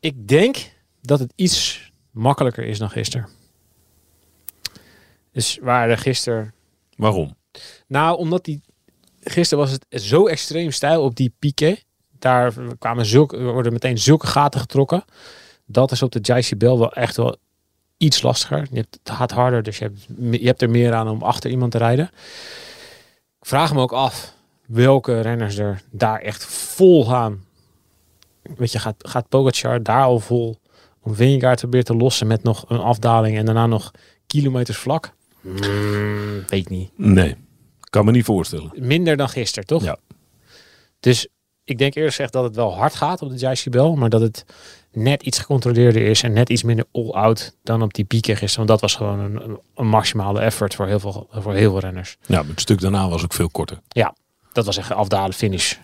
Ik 0.00 0.28
denk 0.28 0.56
dat 1.00 1.18
het 1.18 1.32
iets 1.34 1.90
makkelijker 2.10 2.64
is 2.64 2.78
dan 2.78 2.90
gisteren. 2.90 3.28
Dus 5.32 5.58
waar 5.62 5.90
er 5.90 5.98
gisteren 5.98 6.54
Waarom? 6.96 7.36
nou, 7.86 8.18
omdat 8.18 8.44
die 8.44 8.60
gisteren 9.20 9.64
was 9.64 9.72
het 9.72 10.02
zo 10.02 10.26
extreem 10.26 10.70
stijl 10.70 11.02
op 11.02 11.16
die 11.16 11.34
piquet. 11.38 11.84
Daar 12.24 12.52
kwamen 12.78 13.06
zulke, 13.06 13.42
worden 13.42 13.72
meteen 13.72 13.98
zulke 13.98 14.26
gaten 14.26 14.60
getrokken. 14.60 15.04
Dat 15.66 15.92
is 15.92 16.02
op 16.02 16.12
de 16.12 16.20
JC 16.20 16.58
Bell 16.58 16.76
wel 16.76 16.92
echt 16.92 17.16
wel 17.16 17.36
iets 17.96 18.22
lastiger. 18.22 18.66
Je 18.70 18.76
hebt, 18.76 18.98
het 19.02 19.14
gaat 19.16 19.30
harder, 19.30 19.62
dus 19.62 19.78
je 19.78 19.84
hebt, 19.84 20.06
je 20.40 20.46
hebt 20.46 20.62
er 20.62 20.70
meer 20.70 20.94
aan 20.94 21.08
om 21.08 21.22
achter 21.22 21.50
iemand 21.50 21.70
te 21.70 21.78
rijden. 21.78 22.10
Ik 23.40 23.46
vraag 23.46 23.74
me 23.74 23.80
ook 23.80 23.92
af 23.92 24.34
welke 24.66 25.20
renners 25.20 25.58
er 25.58 25.82
daar 25.90 26.20
echt 26.20 26.44
vol 26.44 27.04
gaan. 27.04 27.44
Weet 28.42 28.72
je, 28.72 28.78
gaat, 28.78 28.94
gaat 28.98 29.28
Pogacar 29.28 29.82
daar 29.82 30.04
al 30.04 30.20
vol 30.20 30.60
om 31.00 31.14
Vingegaard 31.14 31.58
te 31.58 31.62
proberen 31.62 31.86
te 31.86 31.96
lossen 31.96 32.26
met 32.26 32.42
nog 32.42 32.64
een 32.68 32.80
afdaling 32.80 33.36
en 33.36 33.44
daarna 33.44 33.66
nog 33.66 33.90
kilometers 34.26 34.78
vlak? 34.78 35.12
Mm, 35.40 36.44
weet 36.46 36.68
niet. 36.68 36.90
Nee, 36.96 37.36
kan 37.80 38.04
me 38.04 38.10
niet 38.10 38.24
voorstellen. 38.24 38.70
Minder 38.74 39.16
dan 39.16 39.28
gisteren, 39.28 39.66
toch? 39.66 39.82
Ja. 39.82 39.98
Dus 41.00 41.28
ik 41.64 41.78
denk 41.78 41.94
eerlijk 41.94 42.14
gezegd 42.14 42.32
dat 42.32 42.44
het 42.44 42.56
wel 42.56 42.74
hard 42.74 42.94
gaat 42.94 43.22
op 43.22 43.38
de 43.38 43.70
Bell, 43.70 43.90
maar 43.90 44.10
dat 44.10 44.20
het 44.20 44.44
net 44.92 45.22
iets 45.22 45.38
gecontroleerder 45.38 46.02
is 46.02 46.22
en 46.22 46.32
net 46.32 46.48
iets 46.48 46.62
minder 46.62 46.84
all-out 46.92 47.56
dan 47.62 47.82
op 47.82 47.94
die 47.94 48.04
pieken 48.04 48.36
gisteren. 48.36 48.66
Want 48.66 48.80
dat 48.80 48.80
was 48.80 48.94
gewoon 48.94 49.18
een, 49.18 49.58
een 49.74 49.86
maximale 49.86 50.40
effort 50.40 50.74
voor 50.74 50.86
heel, 50.86 51.00
veel, 51.00 51.26
voor 51.30 51.54
heel 51.54 51.70
veel 51.70 51.80
renners. 51.80 52.16
Ja, 52.26 52.44
het 52.46 52.60
stuk 52.60 52.80
daarna 52.80 53.08
was 53.08 53.24
ook 53.24 53.32
veel 53.32 53.48
korter. 53.48 53.80
Ja, 53.88 54.14
dat 54.52 54.66
was 54.66 54.76
echt 54.76 54.90
een 54.90 54.96
afdalen 54.96 55.34
finish. 55.34 55.74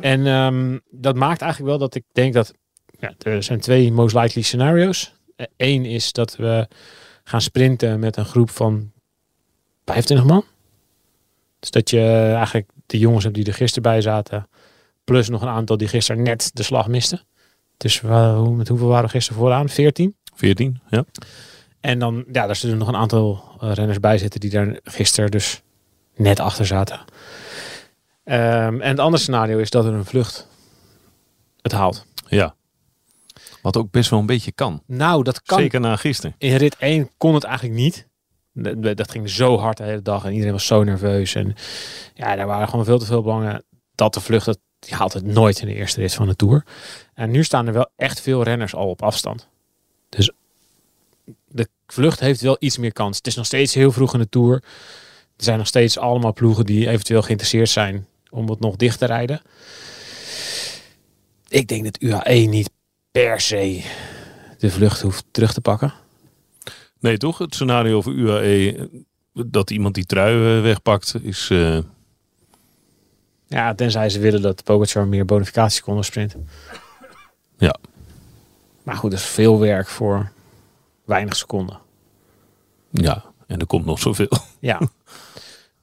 En 0.00 0.26
ehm, 0.26 0.78
dat 0.90 1.14
maakt 1.14 1.40
eigenlijk 1.40 1.70
wel 1.70 1.80
dat 1.80 1.94
ik 1.94 2.04
denk 2.12 2.34
dat 2.34 2.52
ja, 2.98 3.14
er 3.18 3.42
zijn 3.42 3.60
twee 3.60 3.92
most 3.92 4.14
likely 4.14 4.42
scenario's. 4.42 5.14
Eén 5.56 5.84
is 5.84 6.12
dat 6.12 6.36
we 6.36 6.68
gaan 7.24 7.40
sprinten 7.40 7.98
met 7.98 8.16
een 8.16 8.24
groep 8.24 8.50
van 8.50 8.92
25 9.84 10.26
man. 10.26 10.44
Dus 11.58 11.70
dat 11.70 11.90
je 11.90 12.32
eigenlijk 12.34 12.68
de 12.86 12.98
jongens 12.98 13.24
hebt 13.24 13.36
die 13.36 13.46
er 13.46 13.54
gisteren 13.54 13.82
bij 13.82 14.00
zaten. 14.00 14.48
Plus 15.06 15.28
nog 15.28 15.42
een 15.42 15.48
aantal 15.48 15.76
die 15.76 15.88
gisteren 15.88 16.22
net 16.22 16.50
de 16.52 16.62
slag 16.62 16.88
misten. 16.88 17.20
Dus 17.76 18.02
uh, 18.02 18.48
met 18.48 18.68
hoeveel 18.68 18.88
waren 18.88 19.04
we 19.04 19.10
gisteren 19.10 19.40
vooraan? 19.40 19.68
14? 19.68 20.16
14, 20.34 20.80
ja. 20.90 21.04
En 21.80 21.98
dan, 21.98 22.24
ja, 22.32 22.46
daar 22.46 22.56
zullen 22.56 22.78
nog 22.78 22.88
een 22.88 22.96
aantal 22.96 23.44
uh, 23.62 23.72
renners 23.72 24.00
bij 24.00 24.18
zitten 24.18 24.40
die 24.40 24.50
daar 24.50 24.78
gisteren 24.82 25.30
dus 25.30 25.62
net 26.14 26.40
achter 26.40 26.66
zaten. 26.66 26.98
Um, 28.24 28.80
en 28.80 28.88
het 28.88 28.98
andere 28.98 29.22
scenario 29.22 29.58
is 29.58 29.70
dat 29.70 29.84
er 29.84 29.92
een 29.92 30.04
vlucht 30.04 30.48
het 31.62 31.72
haalt. 31.72 32.06
Ja. 32.28 32.54
Wat 33.62 33.76
ook 33.76 33.90
best 33.90 34.10
wel 34.10 34.18
een 34.18 34.26
beetje 34.26 34.52
kan. 34.52 34.82
Nou, 34.86 35.22
dat 35.22 35.42
kan. 35.42 35.58
Zeker 35.58 35.80
na 35.80 35.96
gisteren. 35.96 36.34
In 36.38 36.56
rit 36.56 36.76
1 36.76 37.10
kon 37.16 37.34
het 37.34 37.44
eigenlijk 37.44 37.78
niet. 37.78 38.08
Dat 38.96 39.10
ging 39.10 39.30
zo 39.30 39.58
hard 39.58 39.76
de 39.76 39.84
hele 39.84 40.02
dag 40.02 40.24
en 40.24 40.32
iedereen 40.32 40.52
was 40.52 40.66
zo 40.66 40.84
nerveus. 40.84 41.34
En 41.34 41.54
ja, 42.14 42.36
daar 42.36 42.46
waren 42.46 42.68
gewoon 42.68 42.84
veel 42.84 42.98
te 42.98 43.04
veel 43.06 43.22
belangen 43.22 43.64
dat 43.94 44.14
de 44.14 44.20
vlucht 44.20 44.46
het 44.46 44.58
die 44.78 44.94
haalt 44.94 45.12
het 45.12 45.24
nooit 45.24 45.60
in 45.60 45.66
de 45.66 45.74
eerste 45.74 46.00
rit 46.00 46.14
van 46.14 46.26
de 46.26 46.36
Tour. 46.36 46.64
En 47.14 47.30
nu 47.30 47.44
staan 47.44 47.66
er 47.66 47.72
wel 47.72 47.90
echt 47.96 48.20
veel 48.20 48.42
renners 48.42 48.74
al 48.74 48.88
op 48.88 49.02
afstand. 49.02 49.48
Dus 50.08 50.30
de 51.48 51.68
vlucht 51.86 52.20
heeft 52.20 52.40
wel 52.40 52.56
iets 52.58 52.78
meer 52.78 52.92
kans. 52.92 53.16
Het 53.16 53.26
is 53.26 53.34
nog 53.34 53.46
steeds 53.46 53.74
heel 53.74 53.92
vroeg 53.92 54.14
in 54.14 54.20
de 54.20 54.28
Tour. 54.28 54.54
Er 55.36 55.44
zijn 55.44 55.58
nog 55.58 55.66
steeds 55.66 55.98
allemaal 55.98 56.32
ploegen 56.32 56.66
die 56.66 56.88
eventueel 56.88 57.22
geïnteresseerd 57.22 57.68
zijn 57.68 58.06
om 58.30 58.48
het 58.50 58.60
nog 58.60 58.76
dicht 58.76 58.98
te 58.98 59.06
rijden. 59.06 59.42
Ik 61.48 61.68
denk 61.68 61.84
dat 61.84 62.02
UAE 62.02 62.46
niet 62.46 62.70
per 63.10 63.40
se 63.40 63.84
de 64.58 64.70
vlucht 64.70 65.00
hoeft 65.00 65.24
terug 65.30 65.52
te 65.52 65.60
pakken. 65.60 65.94
Nee, 67.00 67.16
toch? 67.16 67.38
Het 67.38 67.54
scenario 67.54 68.02
voor 68.02 68.12
UAE 68.12 68.88
dat 69.32 69.70
iemand 69.70 69.94
die 69.94 70.06
trui 70.06 70.60
wegpakt 70.60 71.14
is... 71.22 71.48
Uh 71.50 71.78
ja, 73.46 73.74
tenzij 73.74 74.08
ze 74.08 74.18
willen 74.18 74.42
dat 74.42 74.64
Pogacar 74.64 75.06
meer 75.06 75.24
bonificatie 75.24 75.82
kon 75.82 76.04
sprinten. 76.04 76.48
Ja. 77.58 77.76
Maar 78.82 78.96
goed, 78.96 79.10
dat 79.10 79.20
is 79.20 79.26
veel 79.26 79.58
werk 79.58 79.88
voor 79.88 80.30
weinig 81.04 81.36
seconden. 81.36 81.78
Ja, 82.90 83.24
en 83.46 83.58
er 83.58 83.66
komt 83.66 83.84
nog 83.84 83.98
zoveel. 83.98 84.38
Ja. 84.60 84.80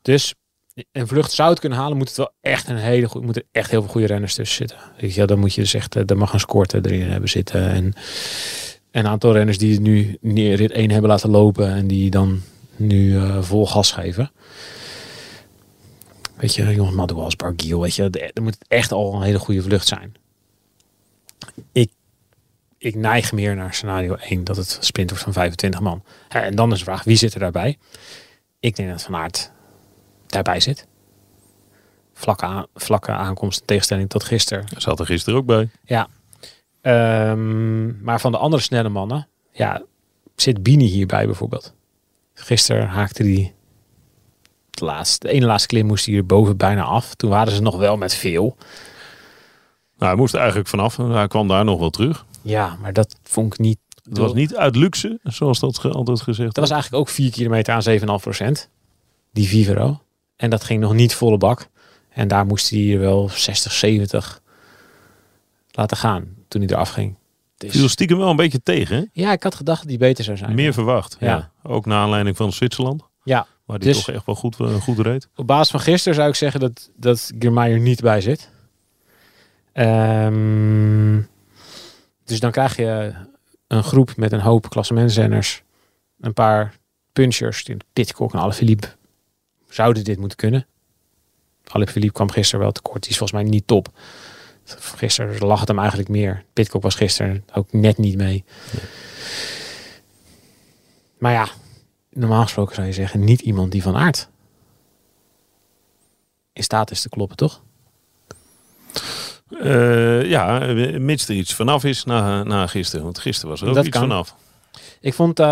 Dus 0.01 0.33
een 0.91 1.07
vlucht 1.07 1.31
zou 1.31 1.49
het 1.49 1.59
kunnen 1.59 1.77
halen, 1.77 1.97
moet 1.97 2.07
het 2.07 2.17
wel 2.17 2.33
echt 2.41 2.67
een 2.67 2.77
hele 2.77 3.07
goede, 3.07 3.25
moeten 3.25 3.43
echt 3.51 3.71
heel 3.71 3.81
veel 3.81 3.91
goede 3.91 4.07
renners 4.07 4.33
tussen 4.33 4.57
zitten. 4.57 4.77
Weet 4.99 5.13
je, 5.13 5.25
dan 5.25 5.39
moet 5.39 5.53
je 5.53 5.61
dus 5.61 5.73
echt, 5.73 5.95
er 5.95 6.17
mag 6.17 6.33
een 6.33 6.39
scorte 6.39 6.79
erin 6.81 7.09
hebben 7.09 7.29
zitten. 7.29 7.69
En 7.69 7.93
een 8.91 9.07
aantal 9.07 9.33
renners 9.33 9.57
die 9.57 9.79
nu 10.21 10.55
rit 10.55 10.71
1 10.71 10.91
hebben 10.91 11.09
laten 11.09 11.29
lopen 11.29 11.67
en 11.69 11.87
die 11.87 12.09
dan 12.09 12.41
nu 12.75 13.13
uh, 13.13 13.41
vol 13.41 13.67
gas 13.67 13.91
geven. 13.91 14.31
Weet 16.43 16.55
je, 16.55 16.73
jongens, 16.73 16.95
Madouas, 16.95 17.35
Bargiel, 17.35 17.81
weet 17.81 17.95
je, 17.95 18.31
er 18.33 18.41
moet 18.41 18.57
echt 18.67 18.91
al 18.91 19.13
een 19.13 19.21
hele 19.21 19.39
goede 19.39 19.61
vlucht 19.61 19.87
zijn. 19.87 20.15
Ik, 21.71 21.91
ik 22.77 22.95
neig 22.95 23.31
meer 23.31 23.55
naar 23.55 23.73
scenario 23.73 24.15
1, 24.15 24.43
dat 24.43 24.55
het 24.55 24.77
sprint 24.81 25.09
wordt 25.09 25.23
van 25.23 25.33
25 25.33 25.79
man. 25.79 26.03
En 26.29 26.55
dan 26.55 26.71
is 26.71 26.77
de 26.77 26.83
vraag, 26.83 27.03
wie 27.03 27.15
zit 27.15 27.33
er 27.33 27.39
daarbij? 27.39 27.77
Ik 28.59 28.75
denk 28.75 28.89
dat 28.89 29.03
Van 29.03 29.15
Aert 29.15 29.51
daarbij 30.27 30.59
zit. 30.59 30.87
Vlakke, 32.13 32.45
aan, 32.45 32.65
vlakke 32.75 33.11
aankomst 33.11 33.59
in 33.59 33.65
tegenstelling 33.65 34.09
tot 34.09 34.23
gisteren. 34.23 34.65
Dat 34.73 34.81
zat 34.81 34.99
er 34.99 35.05
gisteren 35.05 35.39
ook 35.39 35.45
bij. 35.45 35.69
Ja. 35.83 36.07
Um, 37.31 38.03
maar 38.03 38.19
van 38.19 38.31
de 38.31 38.37
andere 38.37 38.61
snelle 38.61 38.89
mannen, 38.89 39.27
ja, 39.51 39.83
zit 40.35 40.63
Bini 40.63 40.85
hierbij 40.85 41.25
bijvoorbeeld. 41.25 41.73
Gisteren 42.33 42.87
haakte 42.87 43.23
hij 43.23 43.53
de, 44.79 44.85
laatste, 44.85 45.27
de 45.27 45.33
ene 45.33 45.45
laatste 45.45 45.67
klim 45.67 45.85
moest 45.85 46.05
hij 46.05 46.15
er 46.15 46.25
boven 46.25 46.57
bijna 46.57 46.83
af. 46.83 47.15
Toen 47.15 47.29
waren 47.29 47.53
ze 47.53 47.61
nog 47.61 47.77
wel 47.77 47.97
met 47.97 48.13
veel. 48.13 48.55
Nou, 49.97 50.11
hij 50.11 50.15
moest 50.15 50.33
eigenlijk 50.33 50.67
vanaf. 50.67 50.97
Hij 50.97 51.27
kwam 51.27 51.47
daar 51.47 51.65
nog 51.65 51.79
wel 51.79 51.89
terug. 51.89 52.25
Ja, 52.41 52.77
maar 52.81 52.93
dat 52.93 53.15
vond 53.23 53.53
ik 53.53 53.59
niet... 53.59 53.77
Het 54.03 54.17
was 54.17 54.33
niet 54.33 54.55
uit 54.55 54.75
luxe, 54.75 55.19
zoals 55.23 55.59
dat 55.59 55.85
altijd 55.85 56.21
gezegd 56.21 56.53
Dat 56.53 56.63
was 56.63 56.73
eigenlijk 56.73 57.01
ook 57.01 57.09
4 57.09 57.31
kilometer 57.31 57.73
aan 57.73 57.99
7,5 57.99 58.05
procent. 58.21 58.69
Die 59.31 59.47
Vivero. 59.47 60.01
En 60.35 60.49
dat 60.49 60.63
ging 60.63 60.79
nog 60.79 60.93
niet 60.93 61.15
volle 61.15 61.37
bak. 61.37 61.67
En 62.09 62.27
daar 62.27 62.45
moest 62.45 62.69
hij 62.69 62.99
wel 62.99 63.29
60, 63.29 63.71
70 63.71 64.41
laten 65.71 65.97
gaan 65.97 66.27
toen 66.47 66.61
hij 66.61 66.69
eraf 66.69 66.89
ging. 66.89 67.15
Dus... 67.57 67.71
Viel 67.71 67.89
stiekem 67.89 68.17
wel 68.17 68.29
een 68.29 68.35
beetje 68.35 68.63
tegen, 68.63 68.95
hè? 68.95 69.03
Ja, 69.13 69.31
ik 69.31 69.43
had 69.43 69.55
gedacht 69.55 69.81
dat 69.81 69.89
hij 69.89 69.97
beter 69.97 70.23
zou 70.23 70.37
zijn. 70.37 70.55
Meer 70.55 70.73
verwacht, 70.73 71.17
ja. 71.19 71.27
ja. 71.27 71.51
Ook 71.63 71.85
naar 71.85 71.97
aanleiding 71.97 72.37
van 72.37 72.51
Zwitserland. 72.51 73.03
Ja, 73.23 73.47
maar 73.65 73.79
die 73.79 73.87
dus, 73.87 74.03
toch 74.03 74.15
echt 74.15 74.25
wel 74.25 74.35
goed, 74.35 74.59
uh, 74.59 74.73
goed 74.73 74.99
reed. 74.99 75.27
Op 75.35 75.47
basis 75.47 75.71
van 75.71 75.79
gisteren 75.79 76.15
zou 76.15 76.29
ik 76.29 76.35
zeggen 76.35 76.59
dat, 76.59 76.91
dat 76.95 77.31
Germeier 77.39 77.79
niet 77.79 78.01
bij 78.01 78.21
zit. 78.21 78.49
Um, 79.73 81.27
dus 82.25 82.39
dan 82.39 82.51
krijg 82.51 82.75
je 82.75 83.13
een 83.67 83.83
groep 83.83 84.15
met 84.15 84.31
een 84.31 84.39
hoop 84.39 84.69
klassementzenners. 84.69 85.63
Een 86.19 86.33
paar 86.33 86.77
punchers. 87.13 87.69
Pitcock 87.93 88.33
en 88.33 88.39
Alaphilippe 88.39 88.87
zouden 89.69 90.03
dit 90.03 90.19
moeten 90.19 90.37
kunnen. 90.37 90.67
Alaphilippe 91.67 92.13
kwam 92.13 92.31
gisteren 92.31 92.59
wel 92.59 92.71
tekort. 92.71 93.01
Die 93.01 93.11
is 93.11 93.17
volgens 93.17 93.41
mij 93.41 93.49
niet 93.49 93.67
top. 93.67 93.87
Gisteren 94.65 95.45
lag 95.45 95.59
het 95.59 95.67
hem 95.67 95.79
eigenlijk 95.79 96.09
meer. 96.09 96.45
Pitcock 96.53 96.81
was 96.81 96.95
gisteren 96.95 97.45
ook 97.53 97.73
net 97.73 97.97
niet 97.97 98.17
mee. 98.17 98.43
Nee. 98.71 98.83
Maar 101.17 101.31
ja, 101.31 101.47
normaal 102.15 102.43
gesproken 102.43 102.75
zou 102.75 102.87
je 102.87 102.93
zeggen, 102.93 103.23
niet 103.23 103.41
iemand 103.41 103.71
die 103.71 103.83
van 103.83 103.95
aard 103.95 104.29
in 106.53 106.63
staat 106.63 106.91
is 106.91 107.01
te 107.01 107.09
kloppen, 107.09 107.37
toch? 107.37 107.61
Uh, 109.49 110.25
ja, 110.29 110.59
mits 110.99 111.27
er 111.27 111.35
iets 111.35 111.53
vanaf 111.53 111.83
is 111.83 112.03
na, 112.03 112.43
na 112.43 112.67
gisteren. 112.67 113.03
Want 113.03 113.19
gisteren 113.19 113.49
was 113.49 113.61
er 113.61 113.69
ook 113.69 113.77
iets 113.77 113.89
kan. 113.89 114.01
vanaf. 114.01 114.35
Ik 114.99 115.13
vond 115.13 115.39
uh, 115.39 115.45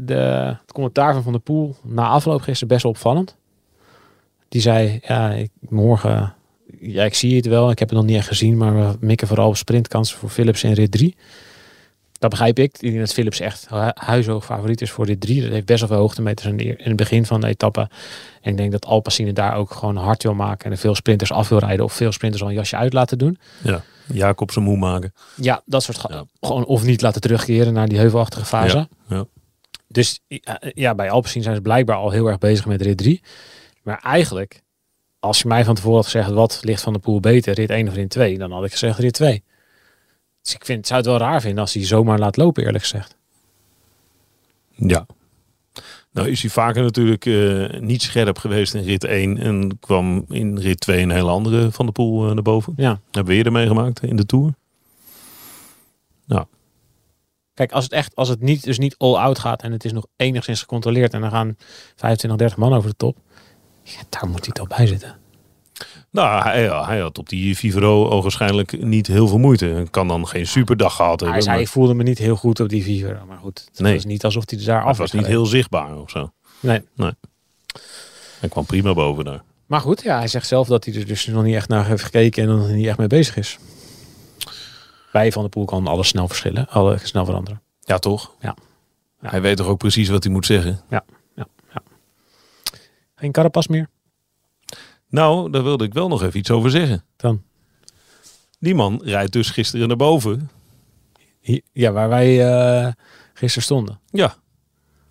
de, 0.00 0.14
het 0.60 0.72
commentaar 0.72 1.12
van 1.12 1.22
Van 1.22 1.32
der 1.32 1.40
Poel 1.40 1.76
na 1.82 2.08
afloop 2.08 2.40
gisteren 2.40 2.68
best 2.68 2.82
wel 2.82 2.92
opvallend. 2.92 3.36
Die 4.48 4.60
zei, 4.60 5.00
ja, 5.02 5.30
ik, 5.30 5.50
morgen, 5.60 6.34
ja, 6.80 7.04
ik 7.04 7.14
zie 7.14 7.36
het 7.36 7.46
wel. 7.46 7.70
Ik 7.70 7.78
heb 7.78 7.88
het 7.88 7.98
nog 7.98 8.06
niet 8.06 8.16
echt 8.16 8.26
gezien, 8.26 8.56
maar 8.56 8.74
we 8.74 8.96
mikken 9.00 9.28
vooral 9.28 9.48
op 9.48 9.56
sprintkansen 9.56 10.18
voor 10.18 10.28
Philips 10.28 10.64
in 10.64 10.72
rit 10.72 10.90
3. 10.90 11.16
Dat 12.18 12.30
begrijp 12.30 12.58
ik. 12.58 12.74
Ik 12.78 12.90
denk 12.90 12.98
dat 12.98 13.12
Philips 13.12 13.40
echt 13.40 13.66
huishoog 13.94 14.44
favoriet 14.44 14.80
is 14.80 14.90
voor 14.90 15.06
dit 15.06 15.20
drie. 15.20 15.42
Dat 15.42 15.50
heeft 15.50 15.66
best 15.66 15.80
wel 15.80 15.88
veel 15.88 15.98
hoogtemeters 15.98 16.46
in 16.46 16.76
het 16.78 16.96
begin 16.96 17.26
van 17.26 17.40
de 17.40 17.46
etappe. 17.46 17.88
En 18.40 18.50
ik 18.50 18.56
denk 18.56 18.72
dat 18.72 18.86
Alpacine 18.86 19.32
daar 19.32 19.56
ook 19.56 19.70
gewoon 19.70 19.96
hard 19.96 20.22
wil 20.22 20.34
maken. 20.34 20.70
En 20.70 20.78
veel 20.78 20.94
sprinters 20.94 21.32
af 21.32 21.48
wil 21.48 21.58
rijden. 21.58 21.84
Of 21.84 21.92
veel 21.92 22.12
sprinters 22.12 22.42
al 22.42 22.48
een 22.48 22.54
jasje 22.54 22.76
uit 22.76 22.92
laten 22.92 23.18
doen. 23.18 23.38
Ja, 23.62 23.82
Jacob 24.12 24.50
zijn 24.50 24.64
moe 24.64 24.76
maken. 24.76 25.12
Ja, 25.36 25.62
dat 25.64 25.82
soort 25.82 26.04
ja. 26.08 26.24
Gewoon 26.40 26.64
of 26.64 26.84
niet 26.84 27.02
laten 27.02 27.20
terugkeren 27.20 27.72
naar 27.72 27.88
die 27.88 27.98
heuvelachtige 27.98 28.44
fase. 28.44 28.76
Ja, 28.76 28.88
ja. 29.08 29.26
Dus 29.88 30.20
ja, 30.74 30.94
bij 30.94 31.10
Alpecin 31.10 31.42
zijn 31.42 31.54
ze 31.54 31.60
blijkbaar 31.60 31.96
al 31.96 32.10
heel 32.10 32.26
erg 32.26 32.38
bezig 32.38 32.66
met 32.66 32.82
rit 32.82 32.98
3. 32.98 33.22
Maar 33.82 34.00
eigenlijk, 34.02 34.62
als 35.18 35.40
je 35.40 35.48
mij 35.48 35.64
van 35.64 35.74
tevoren 35.74 35.96
had 35.96 36.04
gezegd 36.04 36.30
wat 36.30 36.60
ligt 36.62 36.82
van 36.82 36.92
de 36.92 36.98
pool 36.98 37.20
beter, 37.20 37.54
rit 37.54 37.70
1 37.70 37.88
of 37.88 37.94
rit 37.94 38.10
2, 38.10 38.38
dan 38.38 38.52
had 38.52 38.64
ik 38.64 38.72
gezegd 38.72 38.98
rit 38.98 39.12
2. 39.12 39.42
Dus 40.48 40.56
ik 40.56 40.64
vind, 40.64 40.86
zou 40.86 41.00
het 41.00 41.08
wel 41.08 41.18
raar 41.18 41.40
vinden 41.40 41.60
als 41.60 41.74
hij 41.74 41.84
zomaar 41.84 42.18
laat 42.18 42.36
lopen, 42.36 42.64
eerlijk 42.64 42.84
gezegd. 42.84 43.16
Ja. 44.70 45.06
Nou 46.12 46.28
is 46.28 46.40
hij 46.40 46.50
vaker 46.50 46.82
natuurlijk 46.82 47.26
eh, 47.26 47.80
niet 47.80 48.02
scherp 48.02 48.38
geweest 48.38 48.74
in 48.74 48.82
rit 48.82 49.04
1 49.04 49.38
en 49.38 49.78
kwam 49.80 50.24
in 50.28 50.58
rit 50.58 50.80
2 50.80 51.02
een 51.02 51.10
hele 51.10 51.30
andere 51.30 51.72
van 51.72 51.86
de 51.86 51.92
pool 51.92 52.28
eh, 52.28 52.34
naar 52.34 52.42
boven. 52.42 52.72
Ja. 52.76 53.00
Hebben 53.10 53.32
we 53.32 53.34
eerder 53.34 53.52
meegemaakt 53.52 54.02
in 54.02 54.16
de 54.16 54.26
Tour. 54.26 54.54
Kijk, 57.54 57.72
als 57.72 57.84
het 57.84 57.92
echt, 57.92 58.16
als 58.16 58.28
het 58.28 58.40
niet, 58.40 58.64
dus 58.64 58.78
niet 58.78 58.94
all-out 58.98 59.38
gaat 59.38 59.62
en 59.62 59.72
het 59.72 59.84
is 59.84 59.92
nog 59.92 60.06
enigszins 60.16 60.60
gecontroleerd 60.60 61.14
en 61.14 61.20
dan 61.20 61.30
gaan 61.30 61.56
25, 61.96 62.38
30 62.38 62.58
man 62.58 62.72
over 62.72 62.90
de 62.90 62.96
top. 62.96 63.16
Ja, 63.82 64.00
daar 64.08 64.28
moet 64.28 64.44
hij 64.44 64.54
toch 64.54 64.66
bij 64.66 64.86
zitten. 64.86 65.18
Nou, 66.10 66.42
hij, 66.42 66.68
hij 66.84 66.98
had 66.98 67.18
op 67.18 67.28
die 67.28 67.56
Vivero 67.56 68.08
ogenschijnlijk 68.08 68.82
niet 68.84 69.06
heel 69.06 69.28
veel 69.28 69.38
moeite. 69.38 69.86
Kan 69.90 70.08
dan 70.08 70.28
geen 70.28 70.46
superdag 70.46 70.94
gehad 70.96 71.10
hebben. 71.20 71.30
Hij 71.32 71.40
zei, 71.40 71.54
maar 71.54 71.64
ik 71.64 71.70
voelde 71.70 71.94
me 71.94 72.02
niet 72.02 72.18
heel 72.18 72.36
goed 72.36 72.60
op 72.60 72.68
die 72.68 72.82
Vivero. 72.82 73.24
Maar 73.26 73.38
goed, 73.38 73.64
het 73.70 73.80
Nee. 73.80 73.94
was 73.94 74.04
niet 74.04 74.24
alsof 74.24 74.42
hij 74.50 74.58
er 74.58 74.64
daar 74.64 74.82
af 74.82 74.88
het 74.88 74.96
was 74.96 75.12
niet 75.12 75.22
gereden. 75.22 75.40
heel 75.42 75.50
zichtbaar 75.50 75.96
of 75.96 76.10
zo. 76.10 76.32
Nee. 76.60 76.82
Hij 78.40 78.48
kwam 78.48 78.64
prima 78.66 78.94
boven 78.94 79.24
daar. 79.24 79.42
Maar 79.66 79.80
goed, 79.80 80.02
ja, 80.02 80.18
hij 80.18 80.28
zegt 80.28 80.46
zelf 80.46 80.68
dat 80.68 80.84
hij 80.84 80.94
er 80.94 81.06
dus 81.06 81.26
nog 81.26 81.42
niet 81.44 81.54
echt 81.54 81.68
naar 81.68 81.86
heeft 81.86 82.02
gekeken 82.04 82.42
en 82.42 82.48
nog 82.56 82.68
niet 82.68 82.86
echt 82.86 82.98
mee 82.98 83.06
bezig 83.06 83.36
is. 83.36 83.58
Bij 85.12 85.32
Van 85.32 85.42
der 85.42 85.50
Poel 85.50 85.64
kan 85.64 85.86
alles 85.86 86.08
snel 86.08 86.26
verschillen, 86.28 86.68
alle 86.68 86.98
snel 87.02 87.24
veranderen. 87.24 87.62
Ja, 87.80 87.98
toch? 87.98 88.32
Ja. 88.40 88.56
Ja. 89.22 89.30
Hij 89.30 89.40
weet 89.40 89.56
toch 89.56 89.66
ook 89.66 89.78
precies 89.78 90.08
wat 90.08 90.24
hij 90.24 90.32
moet 90.32 90.46
zeggen. 90.46 90.80
Geen 93.14 93.32
Carapas 93.32 93.66
meer? 93.66 93.88
Nou, 95.08 95.50
daar 95.50 95.62
wilde 95.62 95.84
ik 95.84 95.92
wel 95.92 96.08
nog 96.08 96.22
even 96.22 96.38
iets 96.38 96.50
over 96.50 96.70
zeggen. 96.70 97.04
Dan. 97.16 97.42
Die 98.58 98.74
man 98.74 99.00
rijdt 99.04 99.32
dus 99.32 99.50
gisteren 99.50 99.88
naar 99.88 99.96
boven. 99.96 100.50
Ja, 101.72 101.92
waar 101.92 102.08
wij 102.08 102.46
eh 102.46 102.92
gisteren 103.34 103.62
stonden. 103.64 104.00
Ja, 104.10 104.34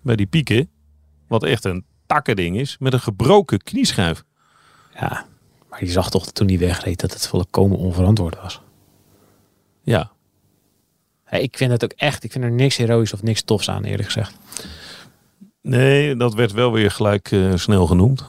bij 0.00 0.16
die 0.16 0.26
pieken. 0.26 0.70
Wat 1.28 1.44
echt 1.44 1.64
een 1.64 1.84
takkending 2.06 2.58
is. 2.58 2.76
Met 2.78 2.92
een 2.92 3.00
gebroken 3.00 3.58
knieschijf. 3.62 4.24
Ja, 4.94 5.26
maar 5.70 5.78
die 5.78 5.90
zag 5.90 6.10
toch 6.10 6.32
toen 6.32 6.48
hij 6.48 6.58
wegreed 6.58 7.00
dat 7.00 7.12
het 7.12 7.26
volkomen 7.26 7.78
onverantwoord 7.78 8.36
was. 8.36 8.60
Ja, 9.82 10.10
Hey, 11.28 11.42
ik 11.42 11.56
vind 11.56 11.70
het 11.70 11.84
ook 11.84 11.92
echt, 11.92 12.24
ik 12.24 12.32
vind 12.32 12.44
er 12.44 12.50
niks 12.50 12.76
heroïs 12.76 13.12
of 13.12 13.22
niks 13.22 13.42
tofs 13.42 13.70
aan, 13.70 13.84
eerlijk 13.84 14.04
gezegd. 14.04 14.34
nee, 15.60 16.16
dat 16.16 16.34
werd 16.34 16.52
wel 16.52 16.72
weer 16.72 16.90
gelijk 16.90 17.32
eh, 17.32 17.54
snel 17.54 17.86
genoemd. 17.86 18.28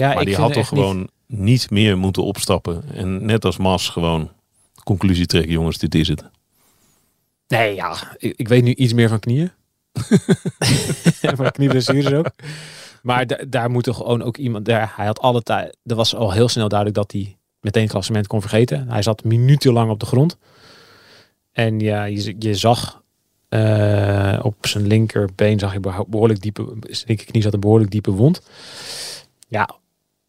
Ja, 0.00 0.14
maar 0.14 0.24
die 0.24 0.36
had 0.36 0.52
toch 0.52 0.68
gewoon 0.68 1.08
niet... 1.26 1.70
meer 1.70 1.98
moeten 1.98 2.22
opstappen. 2.24 2.82
En 2.94 3.24
net 3.24 3.44
als 3.44 3.56
Mas 3.56 3.88
gewoon 3.88 4.30
conclusie 4.84 5.26
trekken. 5.26 5.52
Jongens, 5.52 5.78
dit 5.78 5.94
is 5.94 6.08
het. 6.08 6.24
Nee, 7.48 7.74
ja, 7.74 7.96
ik, 8.16 8.34
ik 8.36 8.48
weet 8.48 8.62
nu 8.62 8.74
iets 8.74 8.92
meer 8.92 9.08
van 9.08 9.20
knieën. 9.20 9.50
van 11.36 11.50
knieblessures 11.50 12.12
ook. 12.12 12.30
Maar 13.02 13.26
da- 13.26 13.44
daar 13.48 13.70
moet 13.70 13.84
toch 13.84 13.96
gewoon 13.96 14.22
ook 14.22 14.36
iemand... 14.36 14.64
Daar, 14.64 14.92
hij 14.96 15.06
had 15.06 15.20
alle 15.20 15.42
tijd... 15.42 15.76
Er 15.84 15.94
was 15.96 16.14
al 16.14 16.32
heel 16.32 16.48
snel 16.48 16.68
duidelijk 16.68 16.98
dat 16.98 17.12
hij 17.12 17.36
meteen 17.60 17.82
het 17.82 17.90
klassement 17.92 18.26
kon 18.26 18.40
vergeten. 18.40 18.88
Hij 18.88 19.02
zat 19.02 19.24
minutenlang 19.24 19.90
op 19.90 20.00
de 20.00 20.06
grond. 20.06 20.36
En 21.52 21.80
ja, 21.80 22.04
je, 22.04 22.34
je 22.38 22.54
zag 22.54 23.02
eh, 23.48 24.38
op 24.42 24.66
zijn 24.66 24.86
linkerbeen 24.86 25.58
zag 25.58 25.72
je 25.72 25.80
beho- 25.80 26.06
behoorlijk 26.08 26.40
diepe... 26.40 26.76
Zijn 26.80 27.04
linkerknie 27.06 27.42
zat 27.42 27.54
een 27.54 27.60
behoorlijk 27.60 27.90
diepe 27.90 28.10
wond. 28.10 28.42
Ja, 29.48 29.70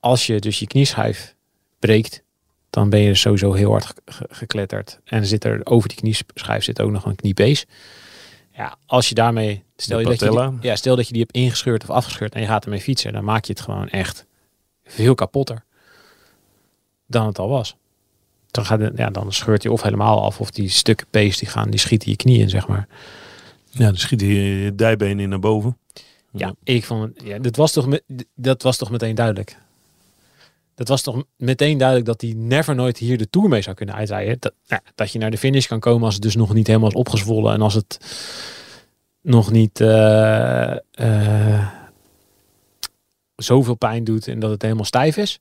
als 0.02 0.26
je 0.28 0.40
dus 0.40 0.60
je 0.60 0.68
knieschijf 0.68 1.36
breekt, 1.80 2.24
dan 2.70 2.90
ben 2.90 3.00
je 3.00 3.08
dus 3.08 3.22
sowieso 3.22 3.54
heel 3.54 3.72
hard 3.72 3.86
ge- 3.86 3.94
ge- 4.06 4.28
gekletterd. 4.30 5.00
En 5.04 5.26
zit 5.26 5.44
er 5.46 5.62
over 5.64 5.90
die 5.90 5.98
knieschijf 5.98 6.64
zit 6.64 6.82
ook 6.82 6.92
nog 6.92 7.06
een 7.06 7.16
kniepees. 7.16 7.66
Ja, 8.54 8.78
als 8.86 9.10
je 9.10 9.16
daarmee, 9.16 9.64
stel 9.76 10.00
je, 10.00 10.06
dat 10.06 10.20
je, 10.20 10.26
die, 10.60 10.70
ja, 10.70 10.76
stel 10.76 10.96
dat 10.96 11.06
je 11.08 11.14
die 11.14 11.22
hebt 11.22 11.36
ingescheurd 11.36 11.84
of 11.84 11.90
afgescheurd 11.90 12.36
en 12.36 12.42
je 12.42 12.48
gaat 12.48 12.64
ermee 12.64 12.82
fietsen, 12.82 13.14
dan 13.14 13.24
maak 13.24 13.46
je 13.46 13.52
het 13.54 13.62
gewoon 13.62 13.90
echt 13.90 14.26
veel 14.84 15.16
kapotter 15.16 15.64
dan 17.08 17.26
het 17.26 17.40
al 17.40 17.50
was. 17.50 17.76
Dan, 18.52 18.66
gaat 18.66 18.80
het, 18.80 18.98
ja, 18.98 19.10
dan 19.10 19.34
scheurt 19.34 19.64
hij 19.64 19.72
of 19.72 19.82
helemaal 19.82 20.24
af 20.24 20.40
of 20.40 20.52
die 20.52 20.70
stukken 20.70 21.08
pees 21.10 21.38
die 21.38 21.48
gaan, 21.48 21.70
die 21.70 21.80
schieten 21.80 22.10
je 22.10 22.16
knieën 22.16 22.42
in, 22.42 22.50
zeg 22.50 22.68
maar. 22.68 22.88
Ja, 23.70 23.86
dan 23.86 23.98
schiet 23.98 24.22
je 24.22 24.72
dijbeen 24.76 25.20
in 25.20 25.30
naar 25.30 25.40
boven. 25.40 25.78
Ja, 26.32 26.54
ik 26.64 26.86
vond 26.86 27.22
ja, 27.24 27.40
dat, 27.40 27.56
was 27.56 27.72
toch, 27.72 28.00
dat 28.36 28.62
was 28.62 28.78
toch 28.78 28.92
meteen 28.92 29.16
duidelijk. 29.16 29.58
Dat 30.76 30.88
was 30.88 31.02
toch 31.02 31.24
meteen 31.38 31.78
duidelijk 31.78 32.08
dat 32.08 32.22
hij 32.22 32.34
never 32.36 32.76
nooit 32.76 32.98
hier 32.98 33.18
de 33.18 33.30
Tour 33.30 33.50
mee 33.50 33.62
zou 33.62 33.76
kunnen 33.76 33.96
uitrijden. 33.96 34.38
Dat, 34.40 34.54
nou, 34.68 34.82
dat 34.96 35.12
je 35.12 35.20
naar 35.20 35.32
de 35.32 35.38
finish 35.38 35.68
kan 35.68 35.80
komen 35.80 36.04
als 36.06 36.14
het 36.14 36.24
dus 36.24 36.36
nog 36.36 36.54
niet 36.54 36.68
helemaal 36.68 36.90
is 36.90 36.96
opgezwollen. 36.96 37.54
En 37.54 37.62
als 37.62 37.74
het 37.74 37.98
nog 39.22 39.52
niet 39.52 39.80
eh, 39.82 40.72
eh, 40.92 41.68
zoveel 43.36 43.76
pijn 43.76 44.04
doet 44.04 44.28
en 44.28 44.40
dat 44.40 44.52
het 44.52 44.62
helemaal 44.62 44.86
stijf 44.86 45.18
is. 45.18 45.40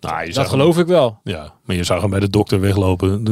Nou, 0.00 0.32
Dat 0.32 0.48
geloof 0.48 0.78
ik 0.78 0.86
wel. 0.86 1.20
Ja, 1.24 1.54
maar 1.64 1.76
je 1.76 1.84
zag 1.84 2.00
hem 2.00 2.10
bij 2.10 2.20
de 2.20 2.30
dokter 2.30 2.60
weglopen. 2.60 3.24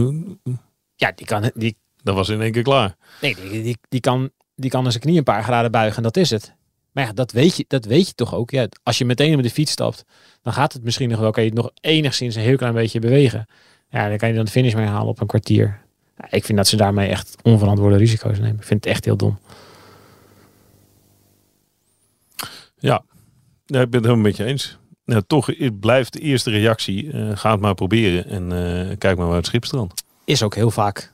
Ja, 0.96 1.12
die 1.14 1.26
kan, 1.26 1.50
die, 1.54 1.76
Dat 2.02 2.14
was 2.14 2.28
in 2.28 2.40
één 2.40 2.52
keer 2.52 2.62
klaar. 2.62 2.96
nee, 3.20 3.34
die, 3.34 3.62
die, 3.62 3.78
die, 3.88 4.00
kan, 4.00 4.30
die 4.54 4.70
kan 4.70 4.90
zijn 4.90 5.02
knie 5.02 5.18
een 5.18 5.24
paar 5.24 5.42
graden 5.42 5.70
buigen 5.70 5.96
en 5.96 6.02
dat 6.02 6.16
is 6.16 6.30
het. 6.30 6.54
Maar 6.94 7.04
ja, 7.04 7.12
dat 7.12 7.32
weet 7.32 7.56
je, 7.56 7.64
dat 7.68 7.84
weet 7.84 8.08
je 8.08 8.14
toch 8.14 8.34
ook. 8.34 8.50
Ja, 8.50 8.68
als 8.82 8.98
je 8.98 9.04
meteen 9.04 9.36
op 9.36 9.42
de 9.42 9.50
fiets 9.50 9.72
stapt, 9.72 10.04
dan 10.42 10.52
gaat 10.52 10.72
het 10.72 10.82
misschien 10.82 11.08
nog 11.08 11.18
wel. 11.18 11.30
Kan 11.30 11.42
je 11.42 11.48
het 11.48 11.58
nog 11.58 11.70
enigszins 11.80 12.34
een 12.34 12.42
heel 12.42 12.56
klein 12.56 12.74
beetje 12.74 12.98
bewegen. 12.98 13.46
Ja, 13.88 14.08
dan 14.08 14.18
kan 14.18 14.28
je 14.28 14.34
dan 14.34 14.44
de 14.44 14.50
finish 14.50 14.74
mee 14.74 14.86
halen 14.86 15.08
op 15.08 15.20
een 15.20 15.26
kwartier. 15.26 15.80
Ja, 16.18 16.26
ik 16.30 16.44
vind 16.44 16.58
dat 16.58 16.68
ze 16.68 16.76
daarmee 16.76 17.08
echt 17.08 17.36
onverantwoorde 17.42 17.96
risico's 17.96 18.38
nemen. 18.38 18.56
Ik 18.56 18.62
vind 18.62 18.84
het 18.84 18.92
echt 18.92 19.04
heel 19.04 19.16
dom. 19.16 19.38
Ja, 22.78 23.02
ja 23.66 23.80
ik 23.80 23.90
ben 23.90 24.00
het 24.00 24.04
helemaal 24.04 24.16
met 24.16 24.36
je 24.36 24.44
eens. 24.44 24.78
Nou, 25.04 25.22
toch 25.26 25.46
het 25.46 25.80
blijft 25.80 26.12
de 26.12 26.20
eerste 26.20 26.50
reactie. 26.50 27.12
eh, 27.12 27.30
ga 27.34 27.50
het 27.50 27.60
maar 27.60 27.74
proberen 27.74 28.26
en 28.26 28.52
eh, 28.52 28.96
kijk 28.98 29.16
maar 29.16 29.26
waar 29.26 29.36
het 29.36 29.46
schip 29.46 29.64
strandt. 29.64 30.04
Is 30.24 30.42
ook 30.42 30.54
heel 30.54 30.70
vaak 30.70 31.12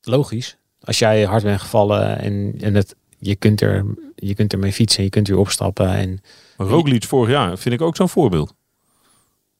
logisch. 0.00 0.56
Als 0.80 0.98
jij 0.98 1.22
hard 1.24 1.42
bent 1.42 1.60
gevallen 1.60 2.18
en, 2.18 2.54
en 2.60 2.74
het, 2.74 2.96
je, 3.18 3.34
kunt 3.36 3.60
er, 3.60 3.84
je 4.16 4.34
kunt 4.34 4.52
ermee 4.52 4.72
fietsen, 4.72 5.02
je 5.02 5.10
kunt 5.10 5.28
weer 5.28 5.38
opstappen. 5.38 5.88
En 5.88 6.20
Maar 6.56 6.66
Roglic 6.66 7.04
vorig 7.04 7.30
jaar 7.30 7.58
vind 7.58 7.74
ik 7.74 7.80
ook 7.82 7.96
zo'n 7.96 8.08
voorbeeld. 8.08 8.54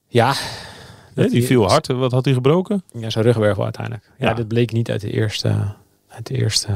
ja, 0.09 0.35
die 1.15 1.45
viel 1.47 1.69
hard. 1.69 1.87
Wat 1.87 2.13
had 2.13 2.25
hij 2.25 2.35
gebroken? 2.35 2.85
Ja, 2.93 3.11
zijn 3.11 3.25
rugwervel 3.25 3.65
uiteindelijk. 3.65 4.11
Ja, 4.19 4.29
Ja. 4.29 4.35
dat 4.35 4.49
bleek 4.49 4.73
niet 4.73 4.91
uit 4.91 5.01
de 5.01 5.11
eerste. 5.11 5.75
Uit 6.09 6.27
de 6.27 6.35
eerste 6.35 6.69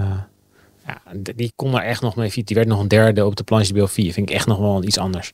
ja, 0.87 1.01
die 1.35 1.53
kon 1.57 1.75
er 1.75 1.83
echt 1.83 2.01
nog 2.03 2.17
mee 2.17 2.27
fietsen. 2.27 2.45
Die 2.47 2.57
werd 2.57 2.69
nog 2.69 2.81
een 2.81 2.89
derde 2.89 3.27
op 3.27 3.37
de 3.37 3.43
planche 3.43 3.67
de 3.67 3.73
Belfie. 3.73 4.13
Vind 4.13 4.29
ik 4.29 4.35
echt 4.35 4.47
nog 4.47 4.59
wel 4.59 4.83
iets 4.83 4.99
anders. 4.99 5.33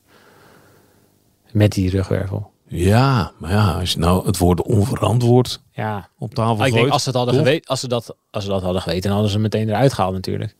Met 1.51 1.71
die 1.71 1.89
rugwervel. 1.89 2.51
Ja, 2.67 3.31
maar 3.37 3.51
ja, 3.51 3.71
als 3.79 3.91
je 3.91 3.99
nou 3.99 4.25
het 4.25 4.37
woord 4.37 4.61
onverantwoord 4.61 5.61
Ja, 5.71 6.09
op 6.17 6.33
tafel 6.33 6.53
ik 6.55 6.59
denk 6.61 6.75
gooit. 6.75 6.91
als 6.91 7.03
ze, 7.03 7.09
het 7.09 7.17
hadden 7.17 7.35
geweten, 7.35 7.67
als, 7.69 7.79
ze 7.79 7.87
dat, 7.87 8.15
als 8.31 8.43
ze 8.43 8.49
dat 8.49 8.61
hadden 8.61 8.81
geweten, 8.81 9.01
dan 9.03 9.11
hadden 9.11 9.29
ze 9.29 9.35
hem 9.35 9.43
meteen 9.43 9.69
eruit 9.69 9.93
gehaald 9.93 10.13
natuurlijk. 10.13 10.55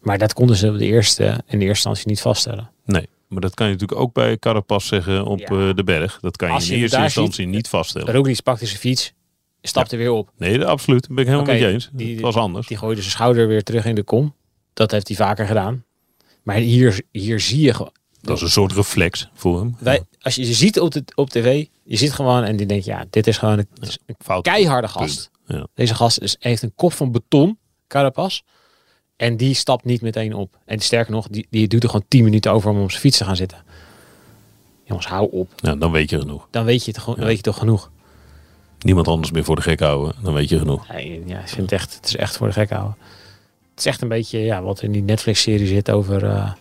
Maar 0.00 0.18
dat 0.18 0.32
konden 0.32 0.56
ze 0.56 0.68
op 0.70 0.78
de 0.78 0.84
eerste, 0.84 1.24
in 1.24 1.32
de 1.36 1.42
eerste 1.48 1.64
instantie 1.66 2.06
niet 2.06 2.20
vaststellen. 2.20 2.70
Nee, 2.84 3.08
maar 3.28 3.40
dat 3.40 3.54
kan 3.54 3.66
je 3.66 3.72
natuurlijk 3.72 4.00
ook 4.00 4.12
bij 4.12 4.36
Carapaz 4.38 4.88
zeggen 4.88 5.24
op 5.24 5.38
Ja. 5.38 5.46
eh, 5.46 5.74
de 5.74 5.84
berg. 5.84 6.18
Dat 6.20 6.36
kan 6.36 6.48
je 6.48 6.54
in 6.54 6.60
hem 6.72 6.80
eerste 6.80 7.02
instantie 7.02 7.34
ziet, 7.34 7.48
niet 7.48 7.68
vaststellen. 7.68 8.12
Roglic 8.14 8.42
pakte 8.42 8.66
zijn 8.66 8.78
fiets, 8.78 9.12
stapte 9.62 9.96
weer 9.96 10.10
op. 10.10 10.30
Nee, 10.38 10.58
dat- 10.58 10.68
absoluut. 10.68 11.08
Ben 11.08 11.16
ik 11.18 11.24
helemaal 11.24 11.40
Oké, 11.42 11.52
met 11.52 11.60
je 11.60 11.66
eens. 11.68 11.90
die- 11.92 12.12
het 12.12 12.20
was 12.20 12.34
anders. 12.36 12.66
Die 12.66 12.76
gooide 12.76 13.00
zijn 13.00 13.12
schouder 13.12 13.48
weer 13.48 13.62
terug 13.62 13.84
in 13.84 13.94
de 13.94 14.02
kom. 14.02 14.34
Dat 14.72 14.90
heeft 14.90 15.08
hij 15.08 15.16
vaker 15.16 15.46
gedaan. 15.46 15.84
Maar 16.42 16.56
hier, 16.56 17.02
hier 17.12 17.40
zie 17.40 17.60
je 17.60 17.74
gewoon. 17.74 17.92
dat 18.20 18.36
is 18.36 18.42
een 18.42 18.50
soort 18.50 18.72
reflex 18.72 19.28
voor 19.34 19.58
hem. 19.60 19.76
Wij, 19.78 20.02
als 20.20 20.34
je 20.34 20.44
ze 20.44 20.54
ziet 20.54 20.80
op, 20.80 20.90
de, 20.90 21.02
op 21.14 21.30
tv, 21.30 21.66
je 21.84 21.96
ziet 21.96 22.12
gewoon 22.12 22.44
en 22.44 22.56
die 22.56 22.66
denkt, 22.66 22.84
ja, 22.84 23.04
dit 23.10 23.26
is 23.26 23.38
gewoon 23.38 23.58
een, 23.58 24.42
keiharde 24.42 24.88
gast. 24.88 25.30
Ja. 25.46 25.66
Deze 25.74 25.94
gast 25.94 26.18
is, 26.18 26.36
heeft 26.38 26.62
een 26.62 26.72
kop 26.74 26.92
van 26.92 27.12
beton, 27.12 27.58
Carapaz. 27.86 28.40
En 29.20 29.36
die 29.36 29.54
stapt 29.54 29.84
niet 29.84 30.02
meteen 30.02 30.34
op. 30.34 30.56
En 30.64 30.78
sterker 30.78 31.12
nog, 31.12 31.28
die, 31.28 31.46
die 31.50 31.68
doet 31.68 31.82
er 31.82 31.88
gewoon 31.88 32.04
10 32.08 32.24
minuten 32.24 32.52
over 32.52 32.70
om 32.70 32.82
op 32.82 32.90
zijn 32.90 33.02
fiets 33.02 33.18
te 33.18 33.24
gaan 33.24 33.36
zitten. 33.36 33.58
Jongens, 34.84 35.06
hou 35.06 35.30
op. 35.30 35.52
Ja, 35.56 35.74
dan 35.74 35.92
weet 35.92 36.10
je 36.10 36.18
genoeg. 36.18 36.48
Dan 36.50 36.64
weet 36.64 36.84
je, 36.84 36.92
het, 36.94 37.16
weet 37.16 37.36
je 37.36 37.42
toch 37.42 37.58
genoeg. 37.58 37.90
Niemand 38.78 39.08
anders 39.08 39.30
meer 39.30 39.44
voor 39.44 39.56
de 39.56 39.62
gek 39.62 39.80
houden. 39.80 40.14
Dan 40.22 40.34
weet 40.34 40.48
je 40.48 40.58
genoeg. 40.58 40.88
Nee, 40.88 41.22
ja, 41.26 41.38
ik 41.38 41.48
vind 41.48 41.70
het 41.70 41.72
echt, 41.72 41.94
het 41.94 42.06
is 42.06 42.16
echt 42.16 42.36
voor 42.36 42.46
de 42.46 42.52
gek 42.52 42.70
houden. 42.70 42.96
Het 43.70 43.78
is 43.78 43.86
echt 43.86 44.02
een 44.02 44.08
beetje 44.08 44.38
ja, 44.38 44.62
wat 44.62 44.82
in 44.82 44.92
die 44.92 45.02
Netflix-serie 45.02 45.66
zit 45.66 45.90
over, 45.90 46.24
eh 46.24 46.52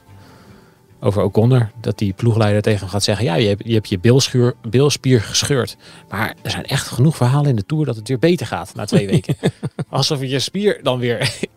over 1.00 1.24
O'Connor. 1.24 1.72
Dat 1.82 1.98
die 1.98 2.14
ploegleider 2.14 2.62
tegen 2.62 2.80
hem 2.80 2.90
gaat 2.90 3.04
zeggen, 3.04 3.26
ja, 3.26 3.36
je 3.36 3.48
hebt 3.48 3.62
je, 3.66 3.74
hebt 3.74 3.90
je 3.90 4.00
bilschuur, 4.00 4.56
bilspier 4.70 5.22
gescheurd. 5.22 5.78
Maar 6.10 6.36
er 6.42 6.52
zijn 6.52 6.66
echt 6.66 6.88
genoeg 6.88 7.16
verhalen 7.16 7.50
in 7.50 7.56
de 7.56 7.66
Tour 7.66 7.86
dat 7.86 7.96
het 7.96 8.08
weer 8.08 8.20
beter 8.20 8.46
gaat 8.46 8.76
na 8.76 8.86
twee 8.86 9.08
weken. 9.08 9.36
Alsof 9.90 10.22
je 10.22 10.40
spier 10.40 10.80
dan 10.84 11.00
weer 11.00 11.48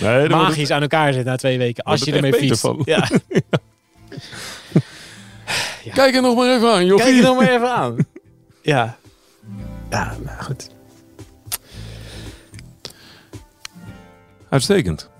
Nee, 0.00 0.28
dan 0.28 0.38
magisch 0.38 0.70
aan 0.70 0.82
elkaar 0.82 1.12
zit 1.12 1.24
na 1.24 1.36
twee 1.36 1.58
weken. 1.58 1.84
Als 1.84 2.02
je 2.04 2.12
ermee 2.12 2.32
fietst. 2.32 2.60
van. 2.60 2.82
Ja. 2.84 3.08
Kijk 5.94 6.14
er 6.14 6.22
nog 6.22 6.36
maar 6.36 6.56
even 6.56 6.72
aan, 6.72 6.86
joh. 6.86 6.98
Kijk 6.98 7.14
het 7.14 7.24
nog 7.24 7.36
maar 7.36 7.48
even 7.48 7.70
aan. 7.74 7.96
Ja. 8.62 8.96
Ja, 9.90 10.16
nou 10.24 10.42
goed. 10.42 10.70
Uitstekend. 14.48 15.10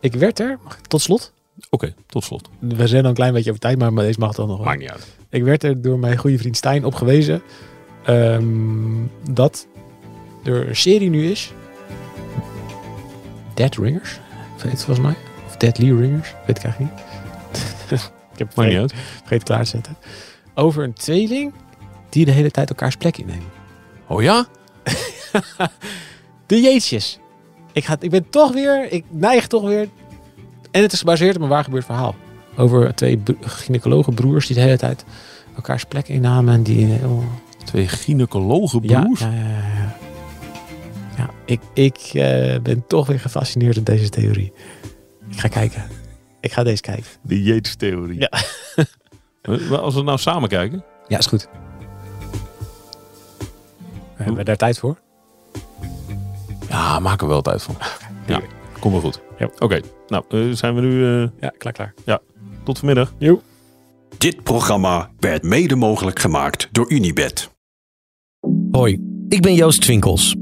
Ik 0.00 0.14
werd 0.14 0.38
er, 0.38 0.58
tot 0.88 1.00
slot, 1.00 1.32
Oké, 1.70 1.94
tot 2.06 2.24
slot. 2.24 2.48
We 2.58 2.86
zijn 2.86 3.02
al 3.02 3.08
een 3.08 3.14
klein 3.14 3.32
beetje 3.32 3.48
over 3.50 3.62
tijd, 3.62 3.78
maar 3.78 3.94
deze 3.94 4.18
mag 4.18 4.34
toch 4.34 4.46
nog 4.46 4.56
wel. 4.56 4.66
Maakt 4.66 4.78
niet 4.78 4.90
uit. 4.90 5.06
Ik 5.30 5.42
werd 5.42 5.62
er 5.62 5.82
door 5.82 5.98
mijn 5.98 6.16
goede 6.16 6.38
vriend 6.38 6.56
Stijn 6.56 6.84
op 6.84 6.94
gewezen 6.94 7.42
ehm, 8.04 9.06
dat 9.30 9.66
er 10.44 10.68
een 10.68 10.76
serie 10.76 11.10
nu 11.10 11.30
is. 11.30 11.52
Dead 13.54 13.76
Ringers, 13.76 14.20
heet 14.62 14.72
het 14.72 14.84
volgens 14.84 15.06
mij. 15.06 15.14
Of 15.46 15.56
Deadly 15.56 15.92
Ringers, 16.00 16.34
weet 16.46 16.58
ik 16.58 16.64
eigenlijk 16.64 16.94
niet. 16.94 17.02
ik 18.32 18.38
heb 18.38 18.46
het 18.48 18.56
Maakt 18.56 18.68
niet 18.70 18.78
uit. 18.78 18.94
vergeten 19.18 19.44
klaar 19.44 19.62
te 19.62 19.68
zetten. 19.68 19.96
Over 20.54 20.84
een 20.84 20.92
tweeling 20.92 21.52
die 22.08 22.24
de 22.24 22.30
hele 22.30 22.50
tijd 22.50 22.68
elkaars 22.68 22.96
plek 22.96 23.18
innemen. 23.18 23.46
Oh 24.06 24.22
ja? 24.22 24.46
De 26.46 26.60
Jeetjes. 26.60 27.18
Ik, 27.72 27.84
ga, 27.84 27.96
ik 28.00 28.10
ben 28.10 28.28
toch 28.30 28.52
weer, 28.52 28.92
ik 28.92 29.04
neig 29.08 29.46
toch 29.46 29.62
weer. 29.62 29.88
En 30.70 30.82
het 30.82 30.92
is 30.92 30.98
gebaseerd 30.98 31.36
op 31.36 31.42
een 31.42 31.48
waar 31.48 31.64
gebeurd 31.64 31.84
verhaal. 31.84 32.14
Over 32.56 32.94
twee 32.94 33.16
bro- 33.16 33.34
gynaecologenbroers 33.40 34.46
die 34.46 34.56
de 34.56 34.62
hele 34.62 34.78
tijd 34.78 35.04
elkaars 35.56 35.84
plek 35.84 36.08
innamen. 36.08 36.54
En 36.54 36.62
die, 36.62 36.98
oh, 37.04 37.24
Twee 37.64 37.88
gynaecologenbroers? 37.88 39.20
Ja, 39.20 39.26
ja, 39.30 39.34
ja, 39.38 39.48
ja, 39.48 39.71
ja. 41.22 41.28
Ja, 41.28 41.30
ik, 41.44 41.60
ik 41.74 41.96
eh, 41.96 42.60
ben 42.60 42.86
toch 42.86 43.06
weer 43.06 43.20
gefascineerd 43.20 43.74
door 43.74 43.84
deze 43.84 44.08
theorie. 44.08 44.52
Ik 45.30 45.40
ga 45.40 45.48
kijken. 45.48 45.84
Ik 46.40 46.52
ga 46.52 46.62
deze 46.62 46.82
kijken. 46.82 47.04
De 47.22 47.42
Yates-theorie. 47.42 48.20
Ja. 48.20 48.30
Als 49.76 49.94
we 49.94 50.02
nou 50.02 50.18
samen 50.18 50.48
kijken. 50.48 50.84
Ja, 51.08 51.18
is 51.18 51.26
goed. 51.26 51.48
Hebben 54.14 54.34
we 54.36 54.44
daar 54.44 54.56
tijd 54.56 54.78
voor? 54.78 54.98
Ja, 56.68 56.98
maken 56.98 57.26
we 57.26 57.32
wel 57.32 57.42
tijd 57.42 57.62
van. 57.62 57.76
Ja, 58.26 58.40
komt 58.80 58.92
wel 58.92 59.02
goed. 59.02 59.20
Ja. 59.38 59.50
Oké, 59.58 59.80
nou 60.06 60.24
eh, 60.28 60.50
zijn 60.50 60.74
we 60.74 60.80
nu 60.80 61.22
eh, 61.22 61.28
Ja, 61.40 61.52
klaar, 61.58 61.72
klaar. 61.72 61.94
tot 62.62 62.78
vanmiddag. 62.78 63.14
Jo. 63.18 63.42
Dit 64.18 64.42
programma 64.42 65.10
werd 65.18 65.42
mede 65.42 65.76
mogelijk 65.76 66.18
gemaakt 66.18 66.68
door 66.72 66.90
Unibed. 66.92 67.50
Hoi, 68.70 69.24
ik 69.28 69.42
ben 69.42 69.54
Joost 69.54 69.80
Twinkels, 69.80 70.34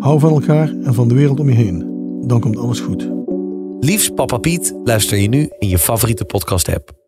Hou 0.00 0.20
van 0.20 0.30
elkaar 0.30 0.68
en 0.68 0.94
van 0.94 1.08
de 1.08 1.14
wereld 1.14 1.40
om 1.40 1.48
je 1.48 1.54
heen. 1.54 1.78
Dan 2.26 2.40
komt 2.40 2.56
alles 2.56 2.80
goed. 2.80 3.10
Liefst 3.80 4.14
Papa 4.14 4.38
Piet 4.38 4.74
luister 4.84 5.18
je 5.18 5.28
nu 5.28 5.50
in 5.58 5.68
je 5.68 5.78
favoriete 5.78 6.24
podcast-app. 6.24 6.99